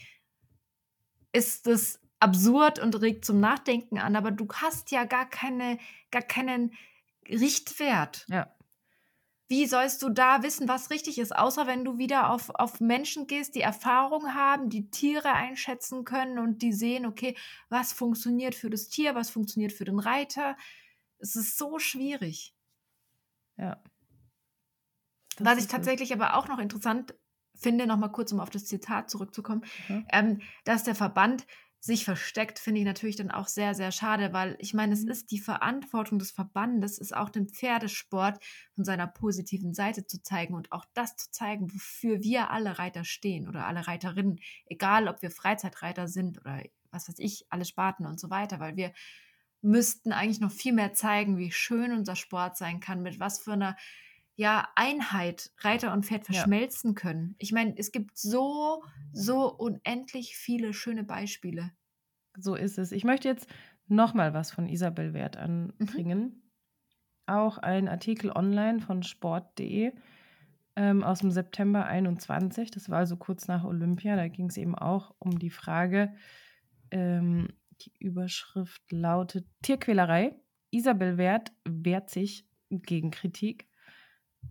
[1.33, 5.78] ist das absurd und regt zum Nachdenken an, aber du hast ja gar keine,
[6.11, 6.72] gar keinen
[7.28, 8.26] Richtwert.
[8.28, 8.55] Ja.
[9.49, 13.26] Wie sollst du da wissen, was richtig ist, außer wenn du wieder auf, auf Menschen
[13.26, 17.36] gehst, die Erfahrung haben, die Tiere einschätzen können und die sehen, okay,
[17.68, 20.57] was funktioniert für das Tier, was funktioniert für den Reiter.
[21.18, 22.55] Es ist so schwierig.
[23.59, 23.82] Ja.
[25.36, 27.14] Das was ich tatsächlich aber auch noch interessant
[27.55, 30.07] finde, nochmal kurz, um auf das Zitat zurückzukommen, mhm.
[30.11, 31.47] ähm, dass der Verband
[31.85, 35.11] sich versteckt, finde ich natürlich dann auch sehr, sehr schade, weil ich meine, es mhm.
[35.11, 38.39] ist die Verantwortung des Verbandes, ist auch dem Pferdesport
[38.76, 43.03] von seiner positiven Seite zu zeigen und auch das zu zeigen, wofür wir alle Reiter
[43.03, 46.62] stehen oder alle Reiterinnen, egal ob wir Freizeitreiter sind oder
[46.93, 48.93] was weiß ich, alle Sparten und so weiter, weil wir
[49.61, 53.55] müssten eigentlich noch viel mehr zeigen, wie schön unser Sport sein kann, mit was für
[53.55, 53.76] einer
[54.43, 56.34] ja, Einheit Reiter und Pferd Ja.
[56.34, 57.36] verschmelzen können.
[57.38, 58.82] Ich meine, es gibt so,
[59.12, 61.70] so unendlich viele schöne Beispiele.
[62.36, 62.90] So ist es.
[62.90, 63.47] Ich möchte jetzt
[63.86, 66.51] noch mal was von Isabel Wert anbringen.
[67.26, 69.93] Auch ein Artikel online von sport.de
[70.74, 72.72] ähm, aus dem September 21.
[72.72, 74.16] Das war also kurz nach Olympia.
[74.16, 76.14] Da ging es eben auch um die Frage,
[76.90, 77.49] ähm,
[77.80, 80.34] die Überschrift lautet Tierquälerei.
[80.72, 83.68] Isabel Wert wehrt sich gegen Kritik.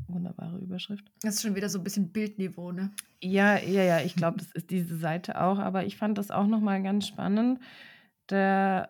[0.07, 1.05] Wunderbare Überschrift.
[1.21, 2.91] Das ist schon wieder so ein bisschen Bildniveau, ne?
[3.21, 6.47] Ja, ja, ja, ich glaube, das ist diese Seite auch, aber ich fand das auch
[6.47, 7.59] nochmal ganz spannend.
[8.27, 8.89] Da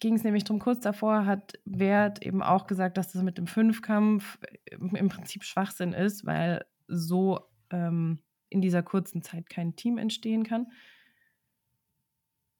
[0.00, 3.46] ging es nämlich drum, kurz davor hat Wert eben auch gesagt, dass das mit dem
[3.46, 4.38] Fünfkampf
[4.70, 7.40] im im Prinzip Schwachsinn ist, weil so
[7.70, 10.68] ähm, in dieser kurzen Zeit kein Team entstehen kann.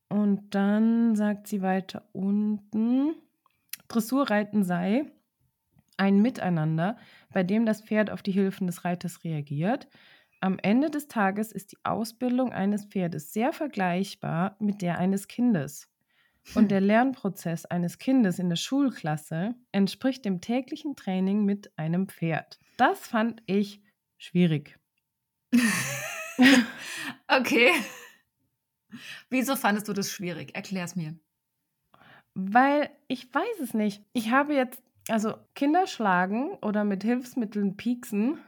[0.09, 3.15] Und dann sagt sie weiter unten,
[3.89, 5.05] Dressurreiten sei
[5.99, 6.97] ein Miteinander,
[7.33, 9.89] bei dem das Pferd auf die Hilfen des Reiters reagiert.
[10.41, 15.91] Am Ende des Tages ist die Ausbildung eines Pferdes sehr vergleichbar mit der eines Kindes.
[16.55, 22.59] Und der Lernprozess eines Kindes in der Schulklasse entspricht dem täglichen Training mit einem Pferd.
[22.79, 23.83] Das fand ich
[24.17, 24.79] schwierig.
[27.29, 27.73] Okay.
[29.29, 30.55] Wieso fandest du das schwierig?
[30.55, 31.15] Erklär's mir.
[32.35, 34.03] Weil ich weiß es nicht.
[34.13, 38.39] Ich habe jetzt, also Kinder schlagen oder mit Hilfsmitteln pieksen,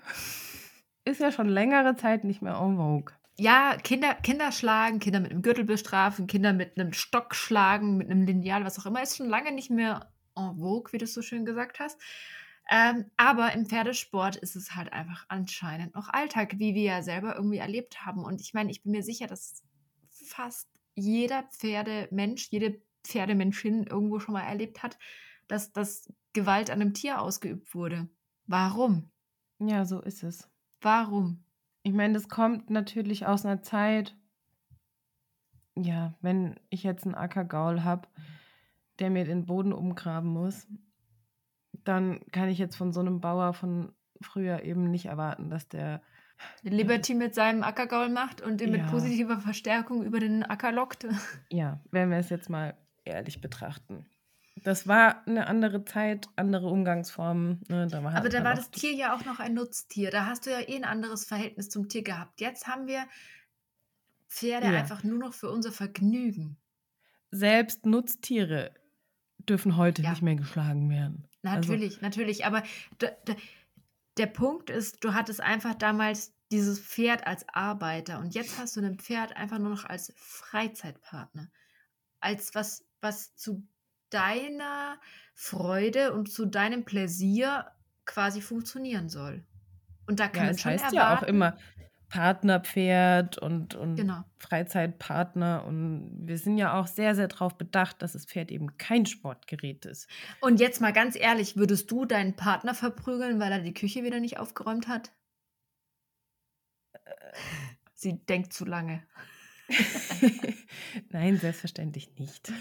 [1.05, 3.15] ist ja schon längere Zeit nicht mehr en vogue.
[3.39, 8.11] Ja, Kinder, Kinder schlagen, Kinder mit einem Gürtel bestrafen, Kinder mit einem Stock schlagen, mit
[8.11, 11.15] einem Lineal, was auch immer, ist schon lange nicht mehr en vogue, wie du es
[11.15, 11.99] so schön gesagt hast.
[12.71, 17.35] Ähm, aber im Pferdesport ist es halt einfach anscheinend noch Alltag, wie wir ja selber
[17.35, 18.25] irgendwie erlebt haben.
[18.25, 19.63] Und ich meine, ich bin mir sicher, dass
[20.11, 24.99] fast jeder Pferdemensch, jede Pferdemenschin irgendwo schon mal erlebt hat,
[25.49, 28.09] dass das Gewalt an einem Tier ausgeübt wurde.
[28.47, 29.11] Warum?
[29.59, 30.49] Ja, so ist es.
[30.81, 31.45] Warum?
[31.83, 34.17] Ich meine, das kommt natürlich aus einer Zeit,
[35.77, 38.09] ja, wenn ich jetzt einen Ackergaul habe,
[38.99, 40.67] der mir den Boden umgraben muss,
[41.85, 46.03] dann kann ich jetzt von so einem Bauer von früher eben nicht erwarten, dass der
[46.63, 48.91] Liberty mit seinem Ackergaul macht und ihn mit Ja.
[48.91, 51.07] positiver Verstärkung über den Acker lockt.
[51.51, 54.07] Ja, wenn wir es jetzt mal ehrlich betrachten.
[54.65, 57.63] Das war eine andere Zeit, andere Umgangsformen.
[57.69, 57.87] Ne?
[57.87, 60.11] Da Aber da man war das Tier ja auch noch ein Nutztier.
[60.11, 62.41] Da hast du ja eh ein anderes Verhältnis zum Tier gehabt.
[62.41, 63.07] Jetzt haben wir
[64.29, 64.79] Pferde Ja.
[64.79, 66.57] einfach nur noch für unser Vergnügen.
[67.31, 68.75] Selbst Nutztiere
[69.39, 70.11] dürfen heute Ja.
[70.11, 71.29] nicht mehr geschlagen werden.
[71.43, 72.45] Also, Natürlich, natürlich.
[72.45, 72.63] Aber
[74.19, 78.81] der Punkt ist, du hattest einfach damals dieses Pferd als Arbeiter und jetzt hast du
[78.81, 81.51] ein Pferd einfach nur noch als Freizeitpartner.
[82.21, 83.67] Als was, was zu
[84.11, 84.99] deiner
[85.35, 87.67] Freude und zu deinem Pläsier
[88.05, 89.45] quasi funktionieren soll.
[90.07, 91.57] Und da kann ja, man es schon heißt erwarten, ja auch immer
[92.11, 94.25] Partnerpferd und, und Genau.
[94.39, 95.65] Freizeitpartner.
[95.65, 99.87] Und wir sind ja auch sehr, sehr darauf bedacht, dass das Pferd eben kein Sportgerät
[99.87, 100.09] ist.
[100.41, 104.19] Und jetzt mal ganz ehrlich, würdest du deinen Partner verprügeln, weil er die Küche wieder
[104.21, 105.13] nicht aufgeräumt hat?
[107.95, 109.03] Sie denkt zu lange.
[111.11, 112.53] Nein, selbstverständlich nicht.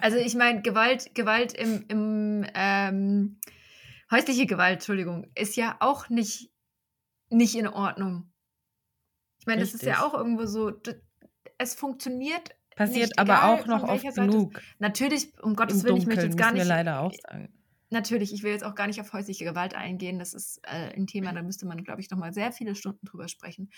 [0.00, 3.40] Also ich meine, Gewalt, Gewalt im, im ähm,
[4.10, 6.50] häusliche Gewalt, Entschuldigung, ist ja auch nicht,
[7.30, 8.32] nicht in Ordnung.
[9.40, 10.72] Ich meine, das ist ja auch irgendwo so,
[11.58, 14.60] es funktioniert Passiert Nicht aber auch noch oft genug.
[14.78, 17.48] natürlich, um Gottes Im Willen, ich möchte jetzt gar müssen wir nicht, leider auch sagen.
[17.88, 21.06] natürlich, ich will jetzt auch gar nicht auf häusliche Gewalt eingehen, das ist äh, ein
[21.06, 23.70] Thema, da müsste man, glaube ich, nochmal sehr viele Stunden drüber sprechen.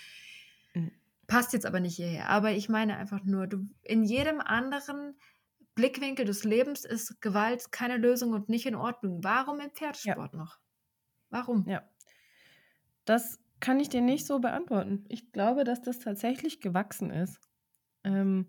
[0.73, 0.91] Mhm.
[1.29, 2.29] Passt jetzt aber nicht hierher.
[2.29, 5.15] Aber ich meine einfach nur, du, in jedem anderen
[5.75, 9.23] Blickwinkel des Lebens ist Gewalt keine Lösung und nicht in Ordnung.
[9.23, 10.57] Warum im Pferdesport noch?
[11.29, 11.65] Warum?
[11.67, 11.87] Ja.
[13.05, 15.05] Das kann ich dir nicht so beantworten.
[15.07, 17.39] Ich glaube, dass das tatsächlich gewachsen ist.
[18.03, 18.47] Ähm,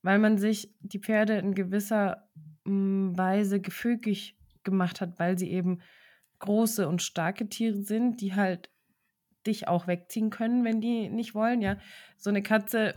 [0.00, 2.28] weil man sich die Pferde in gewisser
[2.64, 5.82] mm, Weise gefügig gemacht hat, weil sie eben
[6.38, 8.71] große und starke Tiere sind, die halt
[9.46, 11.60] dich auch wegziehen können, wenn die nicht wollen.
[11.62, 11.78] Ja,
[12.16, 12.94] so eine Katze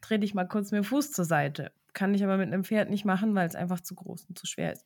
[0.00, 1.72] dreh dich mal kurz mit dem Fuß zur Seite.
[1.92, 4.46] Kann ich aber mit einem Pferd nicht machen, weil es einfach zu groß und zu
[4.46, 4.84] schwer ist.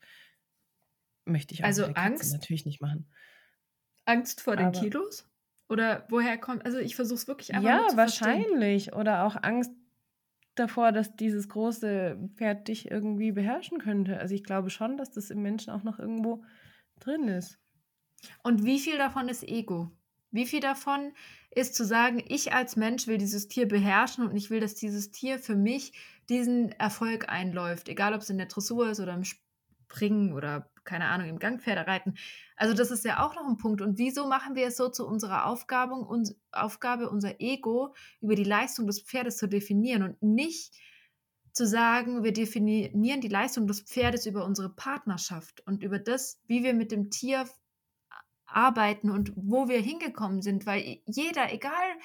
[1.24, 2.32] Möchte ich auch Also Angst?
[2.32, 3.06] natürlich nicht machen.
[4.04, 5.28] Angst vor den Aber- Kilos?
[5.68, 8.26] Oder woher kommt, also ich versuche es wirklich einfach Ja, zu verstehen.
[8.28, 8.92] wahrscheinlich.
[8.94, 9.70] Oder auch Angst
[10.54, 14.18] davor, dass dieses große Pferd dich irgendwie beherrschen könnte.
[14.18, 16.42] Also ich glaube schon, dass das im Menschen auch noch irgendwo
[17.00, 17.58] drin ist.
[18.42, 19.92] Und wie viel davon ist Ego?
[20.30, 21.12] Wie viel davon
[21.50, 25.10] ist zu sagen, ich als Mensch will dieses Tier beherrschen und ich will, dass dieses
[25.10, 25.92] Tier für mich
[26.28, 29.40] diesen Erfolg einläuft, egal ob es in der Dressur ist oder im, Sp-
[29.88, 32.14] bringen oder keine Ahnung, im Gangpferde reiten.
[32.56, 33.80] Also das ist ja auch noch ein Punkt.
[33.82, 38.44] Und wieso machen wir es so zu unserer Aufgabe, uns, Aufgabe, unser Ego über die
[38.44, 40.74] Leistung des Pferdes zu definieren und nicht
[41.52, 46.62] zu sagen, wir definieren die Leistung des Pferdes über unsere Partnerschaft und über das, wie
[46.62, 47.48] wir mit dem Tier
[48.48, 51.96] arbeiten und wo wir hingekommen sind, weil jeder, egal,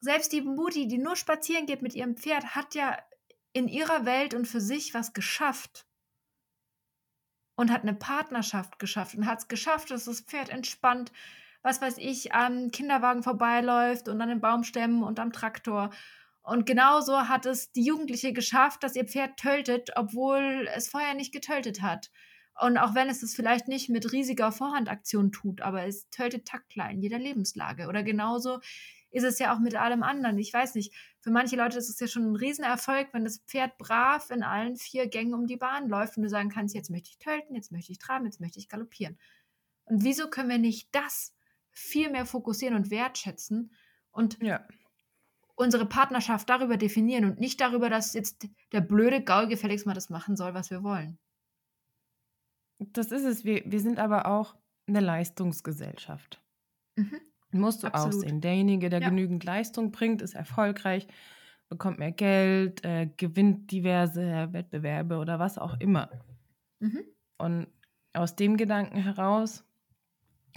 [0.00, 2.98] selbst die Mutti, die nur spazieren geht mit ihrem Pferd, hat ja
[3.52, 5.86] in ihrer Welt und für sich was geschafft
[7.56, 11.10] und hat eine Partnerschaft geschafft und hat es geschafft, dass das Pferd entspannt,
[11.62, 15.90] was weiß ich, am Kinderwagen vorbeiläuft und an den Baumstämmen und am Traktor.
[16.42, 21.32] Und genauso hat es die Jugendliche geschafft, dass ihr Pferd tötet, obwohl es vorher nicht
[21.32, 22.10] getötet hat.
[22.58, 26.90] Und auch wenn es es vielleicht nicht mit riesiger Vorhandaktion tut, aber es tötet taktklar
[26.90, 27.86] in jeder Lebenslage.
[27.86, 28.60] Oder genauso
[29.10, 30.38] ist es ja auch mit allem anderen.
[30.38, 33.76] Ich weiß nicht, für manche Leute ist es ja schon ein Riesenerfolg, wenn das Pferd
[33.78, 37.10] brav in allen vier Gängen um die Bahn läuft und du sagen kannst, jetzt möchte
[37.10, 39.18] ich töten, jetzt möchte ich traben, jetzt möchte ich galoppieren.
[39.84, 41.34] Und wieso können wir nicht das
[41.70, 43.72] viel mehr fokussieren und wertschätzen
[44.10, 44.66] und ja.
[45.54, 50.10] unsere Partnerschaft darüber definieren und nicht darüber, dass jetzt der blöde Gaul gefälligst mal das
[50.10, 51.18] machen soll, was wir wollen?
[52.78, 53.44] Das ist es.
[53.44, 54.54] Wir, wir sind aber auch
[54.86, 56.42] eine Leistungsgesellschaft.
[56.96, 57.20] Mhm.
[57.52, 58.14] Musst du Absolut.
[58.14, 58.40] auch sehen.
[58.40, 59.08] Derjenige, der ja.
[59.08, 61.06] genügend Leistung bringt, ist erfolgreich,
[61.68, 66.10] bekommt mehr Geld, äh, gewinnt diverse Wettbewerbe oder was auch immer.
[66.80, 67.04] Mhm.
[67.38, 67.66] Und
[68.12, 69.64] aus dem Gedanken heraus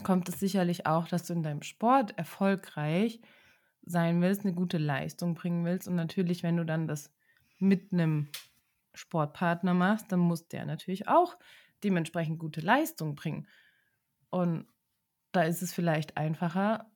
[0.04, 3.20] kommt es sicherlich auch, dass du in deinem Sport erfolgreich
[3.84, 5.88] sein willst, eine gute Leistung bringen willst.
[5.88, 7.12] Und natürlich, wenn du dann das
[7.58, 8.30] mit einem
[8.94, 11.38] Sportpartner machst, dann muss der natürlich auch
[11.84, 13.48] dementsprechend gute Leistung bringen.
[14.30, 14.68] Und
[15.32, 16.92] da ist es vielleicht einfacher,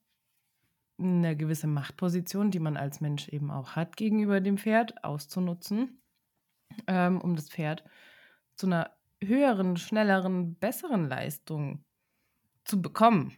[1.00, 6.02] eine gewisse Machtposition, die man als Mensch eben auch hat gegenüber dem Pferd, auszunutzen,
[6.88, 7.84] ähm, um das Pferd
[8.56, 11.84] zu einer höheren, schnelleren, besseren Leistung
[12.66, 13.36] zu bekommen.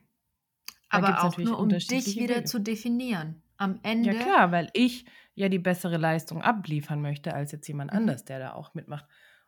[0.89, 2.45] Da Aber auch nur, um dich wieder Wege.
[2.45, 3.41] zu definieren.
[3.57, 4.13] Am Ende.
[4.13, 7.99] Ja, klar, weil ich ja die bessere Leistung abliefern möchte als jetzt jemand mhm.
[7.99, 9.05] anders, der da auch mitmacht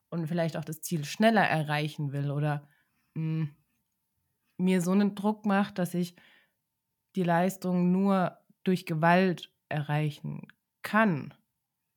[0.10, 2.68] und vielleicht auch das Ziel schneller erreichen will oder
[3.14, 3.56] mh, hm,
[4.58, 6.16] mir so einen Druck macht, dass ich
[7.16, 10.48] die Leistung nur durch Gewalt erreichen
[10.82, 11.34] kann.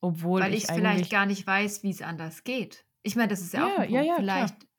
[0.01, 2.85] Obwohl Weil ich, ich vielleicht gar nicht weiß, wie es anders geht.
[3.03, 3.93] Ich meine, das ist ja, ja auch ein Punkt.
[3.93, 4.71] Ja, ja, vielleicht, klar.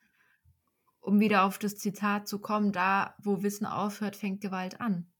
[0.99, 5.11] um wieder auf das Zitat zu kommen, da, wo Wissen aufhört, fängt Gewalt an.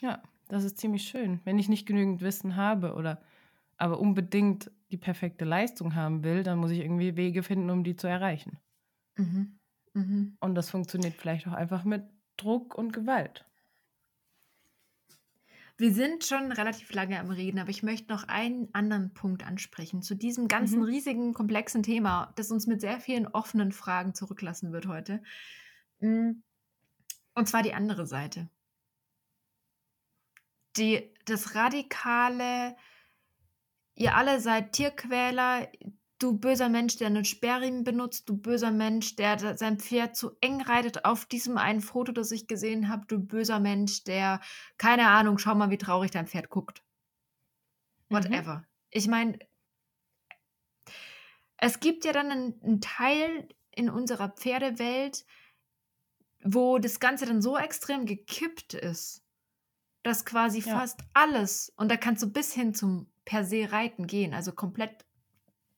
[0.00, 1.40] Ja, das ist ziemlich schön.
[1.44, 3.22] Wenn ich nicht genügend Wissen habe oder
[3.80, 7.96] aber unbedingt die perfekte Leistung haben will, dann muss ich irgendwie Wege finden, um die
[7.96, 8.58] zu erreichen.
[9.16, 9.58] Mhm.
[9.94, 10.36] Mhm.
[10.40, 12.04] Und das funktioniert vielleicht auch einfach mit
[12.36, 13.46] Druck und Gewalt.
[15.78, 20.02] Wir sind schon relativ lange am Reden, aber ich möchte noch einen anderen Punkt ansprechen
[20.02, 20.84] zu diesem ganzen mhm.
[20.84, 25.22] riesigen, komplexen Thema, das uns mit sehr vielen offenen Fragen zurücklassen wird heute.
[26.00, 26.42] Mm.
[27.34, 28.50] Und zwar die andere Seite.
[30.76, 32.76] Die, das radikale,
[33.94, 35.68] ihr alle seid Tierquäler,
[36.18, 40.60] du böser Mensch, der einen Sperrriemen benutzt, du böser Mensch, der sein Pferd zu eng
[40.60, 44.40] reitet auf diesem einen Foto, das ich gesehen habe, du böser Mensch, der,
[44.76, 46.84] keine Ahnung, schau mal, wie traurig dein Pferd guckt.
[48.10, 48.58] Whatever.
[48.58, 48.64] Mhm.
[48.90, 49.38] Ich meine,
[51.56, 55.24] es gibt ja dann einen, einen Teil in unserer Pferdewelt,
[56.42, 59.22] wo das Ganze dann so extrem gekippt ist,
[60.02, 60.78] dass quasi ja.
[60.78, 65.06] fast alles, und da kannst du bis hin zum per se Reiten gehen, also komplett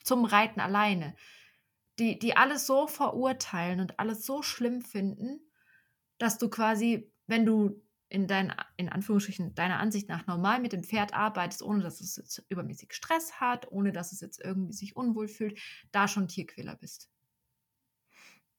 [0.02, 1.14] zum Reiten alleine,
[1.98, 5.38] die, die alles so verurteilen und alles so schlimm finden,
[6.16, 10.82] dass du quasi, wenn du in dein, in Anführungsstrichen, deiner Ansicht nach normal mit dem
[10.82, 14.96] Pferd arbeitest, ohne dass es jetzt übermäßig Stress hat, ohne dass es jetzt irgendwie sich
[14.96, 15.60] unwohl fühlt,
[15.92, 17.10] da schon Tierquäler bist.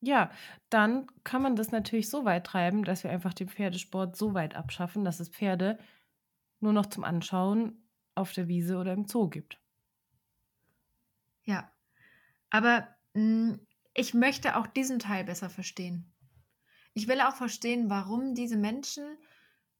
[0.02, 0.30] Ja,
[0.70, 4.56] dann kann man das natürlich so weit treiben, dass wir einfach den Pferdesport so weit
[4.56, 5.80] abschaffen, dass es Pferde
[6.60, 7.83] nur noch zum Anschauen
[8.16, 9.60] auf der Wiese oder im Zoo gibt.
[11.44, 11.72] Ja,
[12.50, 13.60] aber mh, hm,
[13.96, 16.12] ich möchte auch diesen Teil besser verstehen.
[16.94, 19.04] Ich will auch verstehen, warum diese Menschen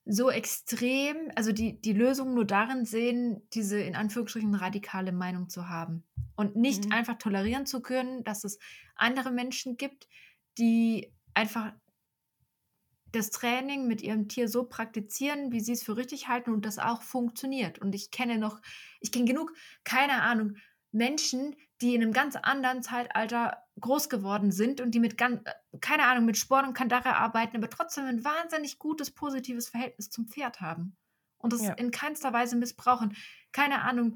[0.06, 5.70] so extrem, also die, die Lösung nur darin sehen, diese in Anführungsstrichen radikale Meinung zu
[5.70, 6.04] haben.
[6.36, 6.92] Und nicht mhm.
[6.92, 8.60] einfach tolerieren zu können, dass es
[8.96, 10.08] andere Menschen gibt,
[10.58, 11.74] die einfach
[13.14, 16.80] das Training mit ihrem Tier so praktizieren, wie sie es für richtig halten und das
[16.80, 17.80] auch funktioniert.
[17.80, 18.60] Und ich kenne noch,
[19.00, 19.54] ich kenne genug,
[19.84, 20.58] keine Ahnung,
[20.92, 25.42] Menschen, die in einem ganz anderen Zeitalter groß geworden sind und die mit ganz,
[25.80, 30.28] keine Ahnung, mit Sport und Kandare arbeiten, aber trotzdem ein wahnsinnig gutes, positives Verhältnis zum
[30.28, 30.96] Pferd haben.
[31.38, 31.74] Und das ja.
[31.74, 33.16] in keinster Weise missbrauchen.
[33.52, 34.16] Keine Ahnung,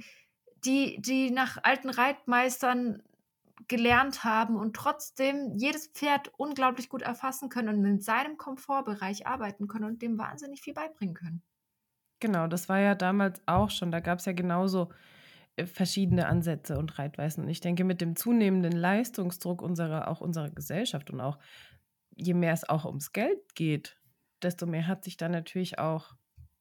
[0.66, 3.04] die, die nach alten Reitmeistern
[3.68, 9.68] gelernt haben und trotzdem jedes Pferd unglaublich gut erfassen können und in seinem Komfortbereich arbeiten
[9.68, 11.44] können und dem wahnsinnig viel beibringen können.
[12.20, 13.92] Genau, das war ja damals auch schon.
[13.92, 14.90] Da gab es ja genauso
[15.56, 17.44] äh, verschiedene Ansätze und Reitweisen.
[17.44, 21.40] Und ich denke, mit dem zunehmenden Leistungsdruck unserer, auch unserer Gesellschaft und auch
[22.16, 24.00] je mehr es auch ums Geld geht,
[24.42, 26.16] desto mehr hat sich dann natürlich auch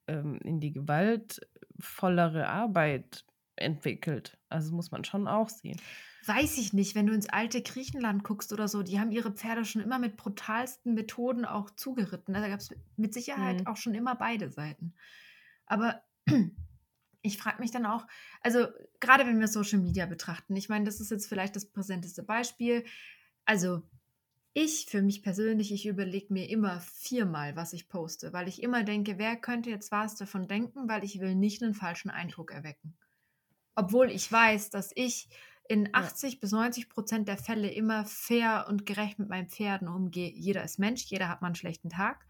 [0.08, 3.24] ähm, in die gewaltvollere Arbeit
[3.56, 4.38] entwickelt.
[4.48, 5.80] Also muss man schon auch sehen.
[6.26, 9.64] Weiß ich nicht, wenn du ins alte Griechenland guckst oder so, die haben ihre Pferde
[9.64, 12.34] schon immer mit brutalsten Methoden auch zugeritten.
[12.34, 13.66] Da gab es mit Sicherheit mhm.
[13.66, 14.94] auch schon immer beide Seiten.
[15.66, 16.02] Aber
[17.22, 18.06] ich frage mich dann auch,
[18.42, 18.66] also
[19.00, 22.84] gerade wenn wir Social Media betrachten, ich meine, das ist jetzt vielleicht das präsenteste Beispiel.
[23.44, 23.82] Also
[24.52, 28.84] ich für mich persönlich, ich überlege mir immer viermal, was ich poste, weil ich immer
[28.84, 32.96] denke, wer könnte jetzt was davon denken, weil ich will nicht einen falschen Eindruck erwecken.
[33.74, 35.28] Obwohl ich weiß, dass ich
[35.68, 36.38] in 80 ja.
[36.40, 40.30] bis 90 Prozent der Fälle immer fair und gerecht mit meinen Pferden umgehe.
[40.30, 42.26] Jeder ist Mensch, jeder hat mal einen schlechten Tag.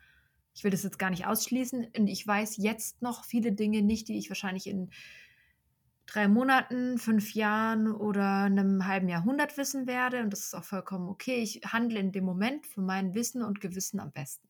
[0.54, 1.88] Ich will das jetzt gar nicht ausschließen.
[1.96, 4.90] Und ich weiß jetzt noch viele Dinge nicht, die ich wahrscheinlich in
[6.06, 10.22] drei Monaten, fünf Jahren oder einem halben Jahrhundert wissen werde.
[10.22, 11.42] Und das ist auch vollkommen okay.
[11.42, 14.48] Ich handle in dem Moment für mein Wissen und Gewissen am besten.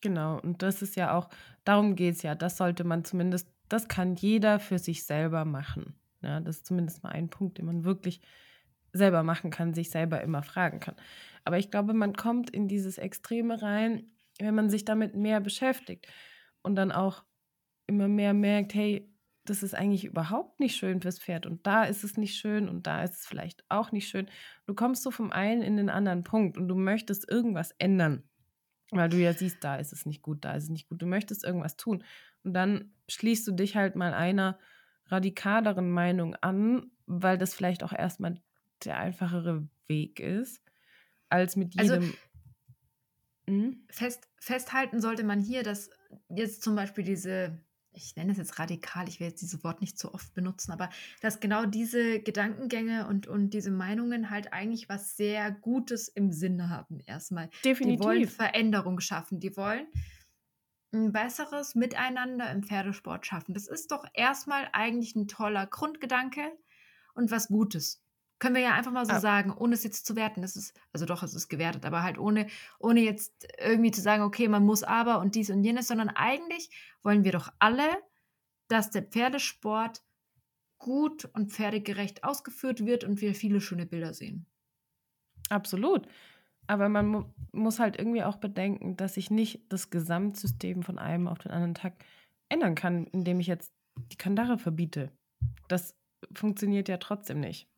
[0.00, 1.28] Genau, und das ist ja auch,
[1.64, 2.34] darum geht es ja.
[2.34, 5.94] Das sollte man zumindest, das kann jeder für sich selber machen.
[6.22, 8.20] Ja, das ist zumindest mal ein Punkt, den man wirklich
[8.92, 10.96] selber machen kann, sich selber immer fragen kann.
[11.44, 16.06] Aber ich glaube, man kommt in dieses Extreme rein, wenn man sich damit mehr beschäftigt
[16.62, 17.24] und dann auch
[17.86, 19.08] immer mehr merkt, hey,
[19.44, 22.86] das ist eigentlich überhaupt nicht schön fürs Pferd und da ist es nicht schön und
[22.86, 24.28] da ist es vielleicht auch nicht schön.
[24.66, 28.22] Du kommst so vom einen in den anderen Punkt und du möchtest irgendwas ändern,
[28.92, 31.02] weil du ja siehst, da ist es nicht gut, da ist es nicht gut.
[31.02, 32.04] Du möchtest irgendwas tun
[32.44, 34.58] und dann schließt du dich halt mal einer
[35.12, 38.40] radikaleren Meinung an, weil das vielleicht auch erstmal
[38.84, 40.62] der einfachere Weg ist,
[41.28, 42.14] als mit also jedem.
[43.46, 45.90] Also, fest, festhalten sollte man hier, dass
[46.28, 47.58] jetzt zum Beispiel diese,
[47.92, 50.88] ich nenne es jetzt radikal, ich will jetzt dieses Wort nicht so oft benutzen, aber
[51.20, 56.70] dass genau diese Gedankengänge und, und diese Meinungen halt eigentlich was sehr Gutes im Sinne
[56.70, 57.50] haben, erstmal.
[57.64, 58.00] Definitiv.
[58.00, 59.86] Die wollen Veränderung schaffen, die wollen
[60.92, 63.54] ein besseres Miteinander im Pferdesport schaffen.
[63.54, 66.52] Das ist doch erstmal eigentlich ein toller Grundgedanke
[67.14, 68.02] und was Gutes.
[68.38, 69.20] Können wir ja einfach mal so ah.
[69.20, 70.42] sagen, ohne es jetzt zu werten.
[70.42, 74.22] Das ist, also doch, es ist gewertet, aber halt ohne, ohne jetzt irgendwie zu sagen,
[74.22, 76.70] okay, man muss aber und dies und jenes, sondern eigentlich
[77.02, 77.88] wollen wir doch alle,
[78.68, 80.02] dass der Pferdesport
[80.78, 84.46] gut und pferdegerecht ausgeführt wird und wir viele schöne Bilder sehen.
[85.48, 86.08] Absolut.
[86.66, 91.28] Aber man mu muss halt irgendwie auch bedenken, dass ich nicht das Gesamtsystem von einem
[91.28, 91.92] auf den anderen Tag
[92.48, 93.74] ändern kann, indem ich jetzt
[94.10, 95.12] die Kandare verbiete.
[95.68, 95.94] Das
[96.32, 97.68] funktioniert ja trotzdem nicht.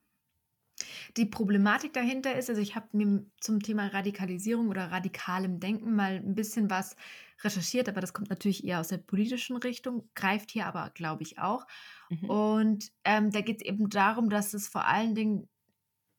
[1.16, 6.16] Die Problematik dahinter ist, also ich habe mir zum Thema Radikalisierung oder radikalem Denken mal
[6.16, 6.96] ein bisschen was
[7.42, 11.38] recherchiert, aber das kommt natürlich eher aus der politischen Richtung, greift hier aber, glaube ich,
[11.38, 11.66] auch.
[12.10, 12.30] Mhm.
[12.30, 15.48] Und ähm, da geht es eben darum, dass es vor allen Dingen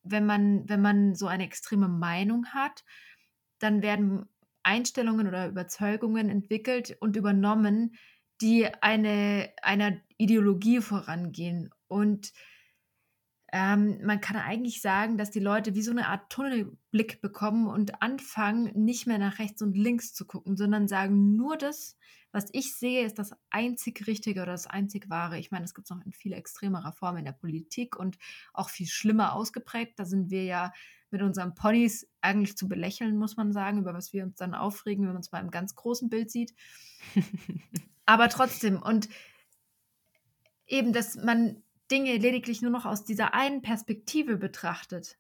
[0.06, 2.84] wenn man, wenn man so eine extreme Meinung hat,
[3.60, 4.26] dann werden
[4.64, 7.96] Einstellungen oder Überzeugungen entwickelt und übernommen,
[8.42, 11.70] die eine, einer Ideologie vorangehen.
[11.88, 12.34] Und
[13.54, 18.02] ähm, man kann eigentlich sagen, dass die Leute wie so eine Art Tunnelblick bekommen und
[18.02, 21.98] anfangen, nicht mehr nach rechts und links zu gucken, sondern sagen, nur das,
[22.36, 25.40] was ich sehe, ist das einzig Richtige oder das einzig Wahre.
[25.40, 28.18] Ich meine, es gibt es noch in viel extremerer Form in der Politik und
[28.54, 29.98] auch viel schlimmer ausgeprägt.
[29.98, 30.74] Da sind wir ja
[31.12, 35.06] mit unseren Ponys eigentlich zu belächeln, muss man sagen, über was wir uns dann aufregen,
[35.06, 36.54] wenn man es mal im ganz großen Bild sieht.
[38.06, 39.08] Aber trotzdem, und
[40.68, 45.18] eben, dass man Dinge lediglich nur noch aus dieser einen Perspektive betrachtet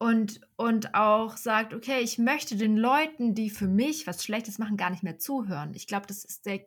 [0.00, 4.78] und, und auch sagt, okay, ich möchte den Leuten, die für mich was Schlechtes machen,
[4.78, 5.74] gar nicht mehr zuhören.
[5.74, 6.66] Ich glaube, das ist der,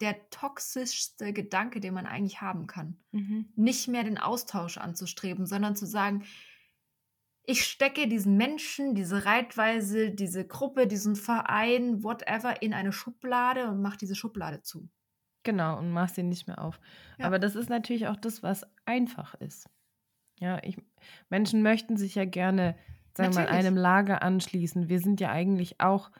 [0.00, 2.98] der toxischste Gedanke, den man eigentlich haben kann.
[3.12, 3.52] Mhm.
[3.54, 6.24] Nicht mehr den Austausch anzustreben, sondern zu sagen,
[7.44, 13.80] ich stecke diesen Menschen, diese Reitweise, diese Gruppe, diesen Verein, whatever, in eine Schublade und
[13.80, 14.88] mache diese Schublade zu.
[15.44, 16.80] Genau, und mach sie nicht mehr auf.
[17.18, 17.26] Ja.
[17.26, 19.68] Aber das ist natürlich auch das, was einfach ist.
[20.42, 20.76] Ja, ich,
[21.30, 22.74] Menschen möchten sich ja gerne,
[23.16, 24.88] sagen wir mal, einem Lager anschließen.
[24.88, 26.10] Wir sind ja eigentlich auch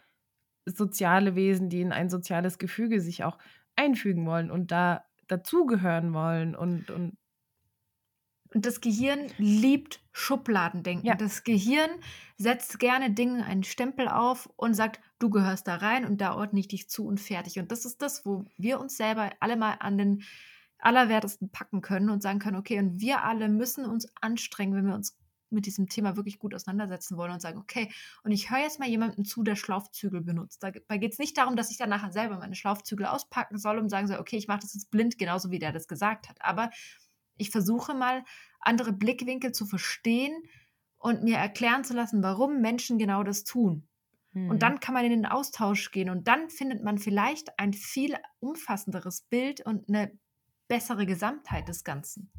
[0.64, 3.37] soziale Wesen, die in ein soziales Gefüge sich auch
[3.75, 7.16] einfügen wollen und da dazugehören wollen und, und
[8.55, 11.07] und das Gehirn liebt Schubladendenken.
[11.07, 11.14] Ja.
[11.14, 11.91] Das Gehirn
[12.37, 16.61] setzt gerne Dingen einen Stempel auf und sagt, du gehörst da rein und da ordne
[16.61, 17.59] ich dich zu und fertig.
[17.59, 20.23] Und das ist das, wo wir uns selber alle mal an den
[20.83, 24.95] Allerwertesten packen können und sagen können, okay, und wir alle müssen uns anstrengen, wenn wir
[24.95, 25.16] uns
[25.51, 27.91] mit diesem Thema wirklich gut auseinandersetzen wollen und sagen, okay,
[28.24, 30.62] und ich höre jetzt mal jemandem zu, der Schlaufzügel benutzt.
[30.62, 33.91] Dabei geht es nicht darum, dass ich dann nachher selber meine Schlaufzügel auspacken soll und
[33.91, 36.39] sagen soll, okay, ich mache das jetzt blind, genauso wie der das gesagt hat.
[36.41, 36.70] Aber
[37.37, 38.24] ich versuche mal,
[38.61, 40.33] andere Blickwinkel zu verstehen
[40.99, 43.89] und mir erklären zu lassen, warum Menschen genau das tun.
[44.47, 44.62] Und Mhm.
[44.62, 49.22] dann kann man in den Austausch gehen und dann findet man vielleicht ein viel umfassenderes
[49.22, 50.18] Bild und eine
[50.73, 52.31] bessere Gesamtheit des Ganzen.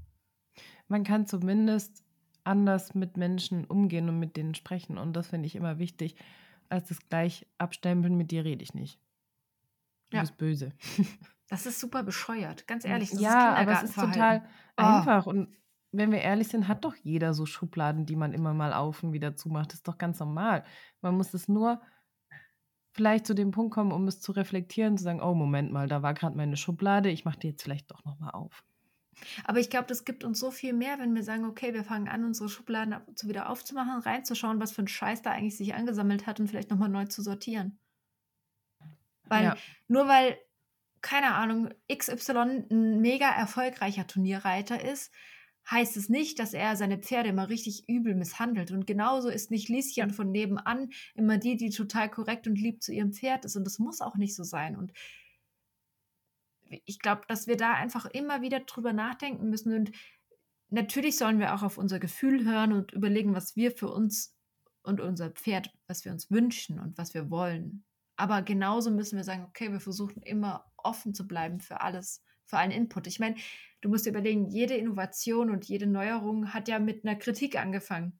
[0.88, 2.04] Man kann zumindest
[2.44, 4.98] anders mit Menschen umgehen und mit denen sprechen.
[4.98, 6.16] Und das finde ich immer wichtig,
[6.68, 9.00] als das gleich abstempeln, mit dir rede ich nicht.
[10.10, 10.22] Du Ja.
[10.22, 10.72] bist böse.
[11.50, 13.12] Das ist super bescheuert, ganz ehrlich.
[13.12, 14.42] Das ja, aber es ist total
[14.76, 14.82] Oh.
[14.82, 15.28] einfach.
[15.28, 15.56] Und
[15.92, 19.14] wenn wir ehrlich sind, hat doch jeder so Schubladen, die man immer mal auf und
[19.14, 19.68] wieder zumacht.
[19.68, 20.64] Das ist doch ganz normal.
[21.02, 21.80] Man muss es nur
[22.94, 26.02] vielleicht zu dem Punkt kommen, um es zu reflektieren, zu sagen, oh, Moment mal, da
[26.02, 28.64] war gerade meine Schublade, ich mache die jetzt vielleicht doch nochmal auf.
[29.44, 32.08] Aber ich glaube, das gibt uns so viel mehr, wenn wir sagen, okay, wir fangen
[32.08, 36.40] an, unsere Schubladen wieder aufzumachen, reinzuschauen, was für ein Scheiß da eigentlich sich angesammelt hat
[36.40, 37.80] und vielleicht nochmal neu zu sortieren.
[39.30, 39.56] Weil Ja.
[39.88, 40.38] nur weil,
[41.02, 45.14] keine Ahnung, XY ein mega erfolgreicher Turnierreiter ist,
[45.70, 48.72] heißt es nicht, dass er seine Pferde immer richtig übel misshandelt.
[48.72, 52.92] Und genauso ist nicht Lieschen von nebenan immer die, die total korrekt und lieb zu
[52.92, 53.56] ihrem Pferd ist.
[53.56, 54.76] Und das muss auch nicht so sein.
[54.76, 54.94] Und
[56.86, 59.74] ich glaube, dass wir da einfach immer wieder drüber nachdenken müssen.
[59.74, 59.92] Und
[60.70, 64.36] natürlich sollen wir auch auf unser Gefühl hören und überlegen, was wir für uns
[64.84, 67.86] und unser Pferd, was wir uns wünschen und was wir wollen.
[68.16, 72.58] Aber genauso müssen wir sagen, okay, wir versuchen immer offen zu bleiben für alles, für
[72.58, 73.08] allen Input.
[73.08, 73.36] Ich meine,
[73.84, 78.20] du musst dir überlegen, jede Innovation und jede Neuerung hat ja mit einer Kritik angefangen.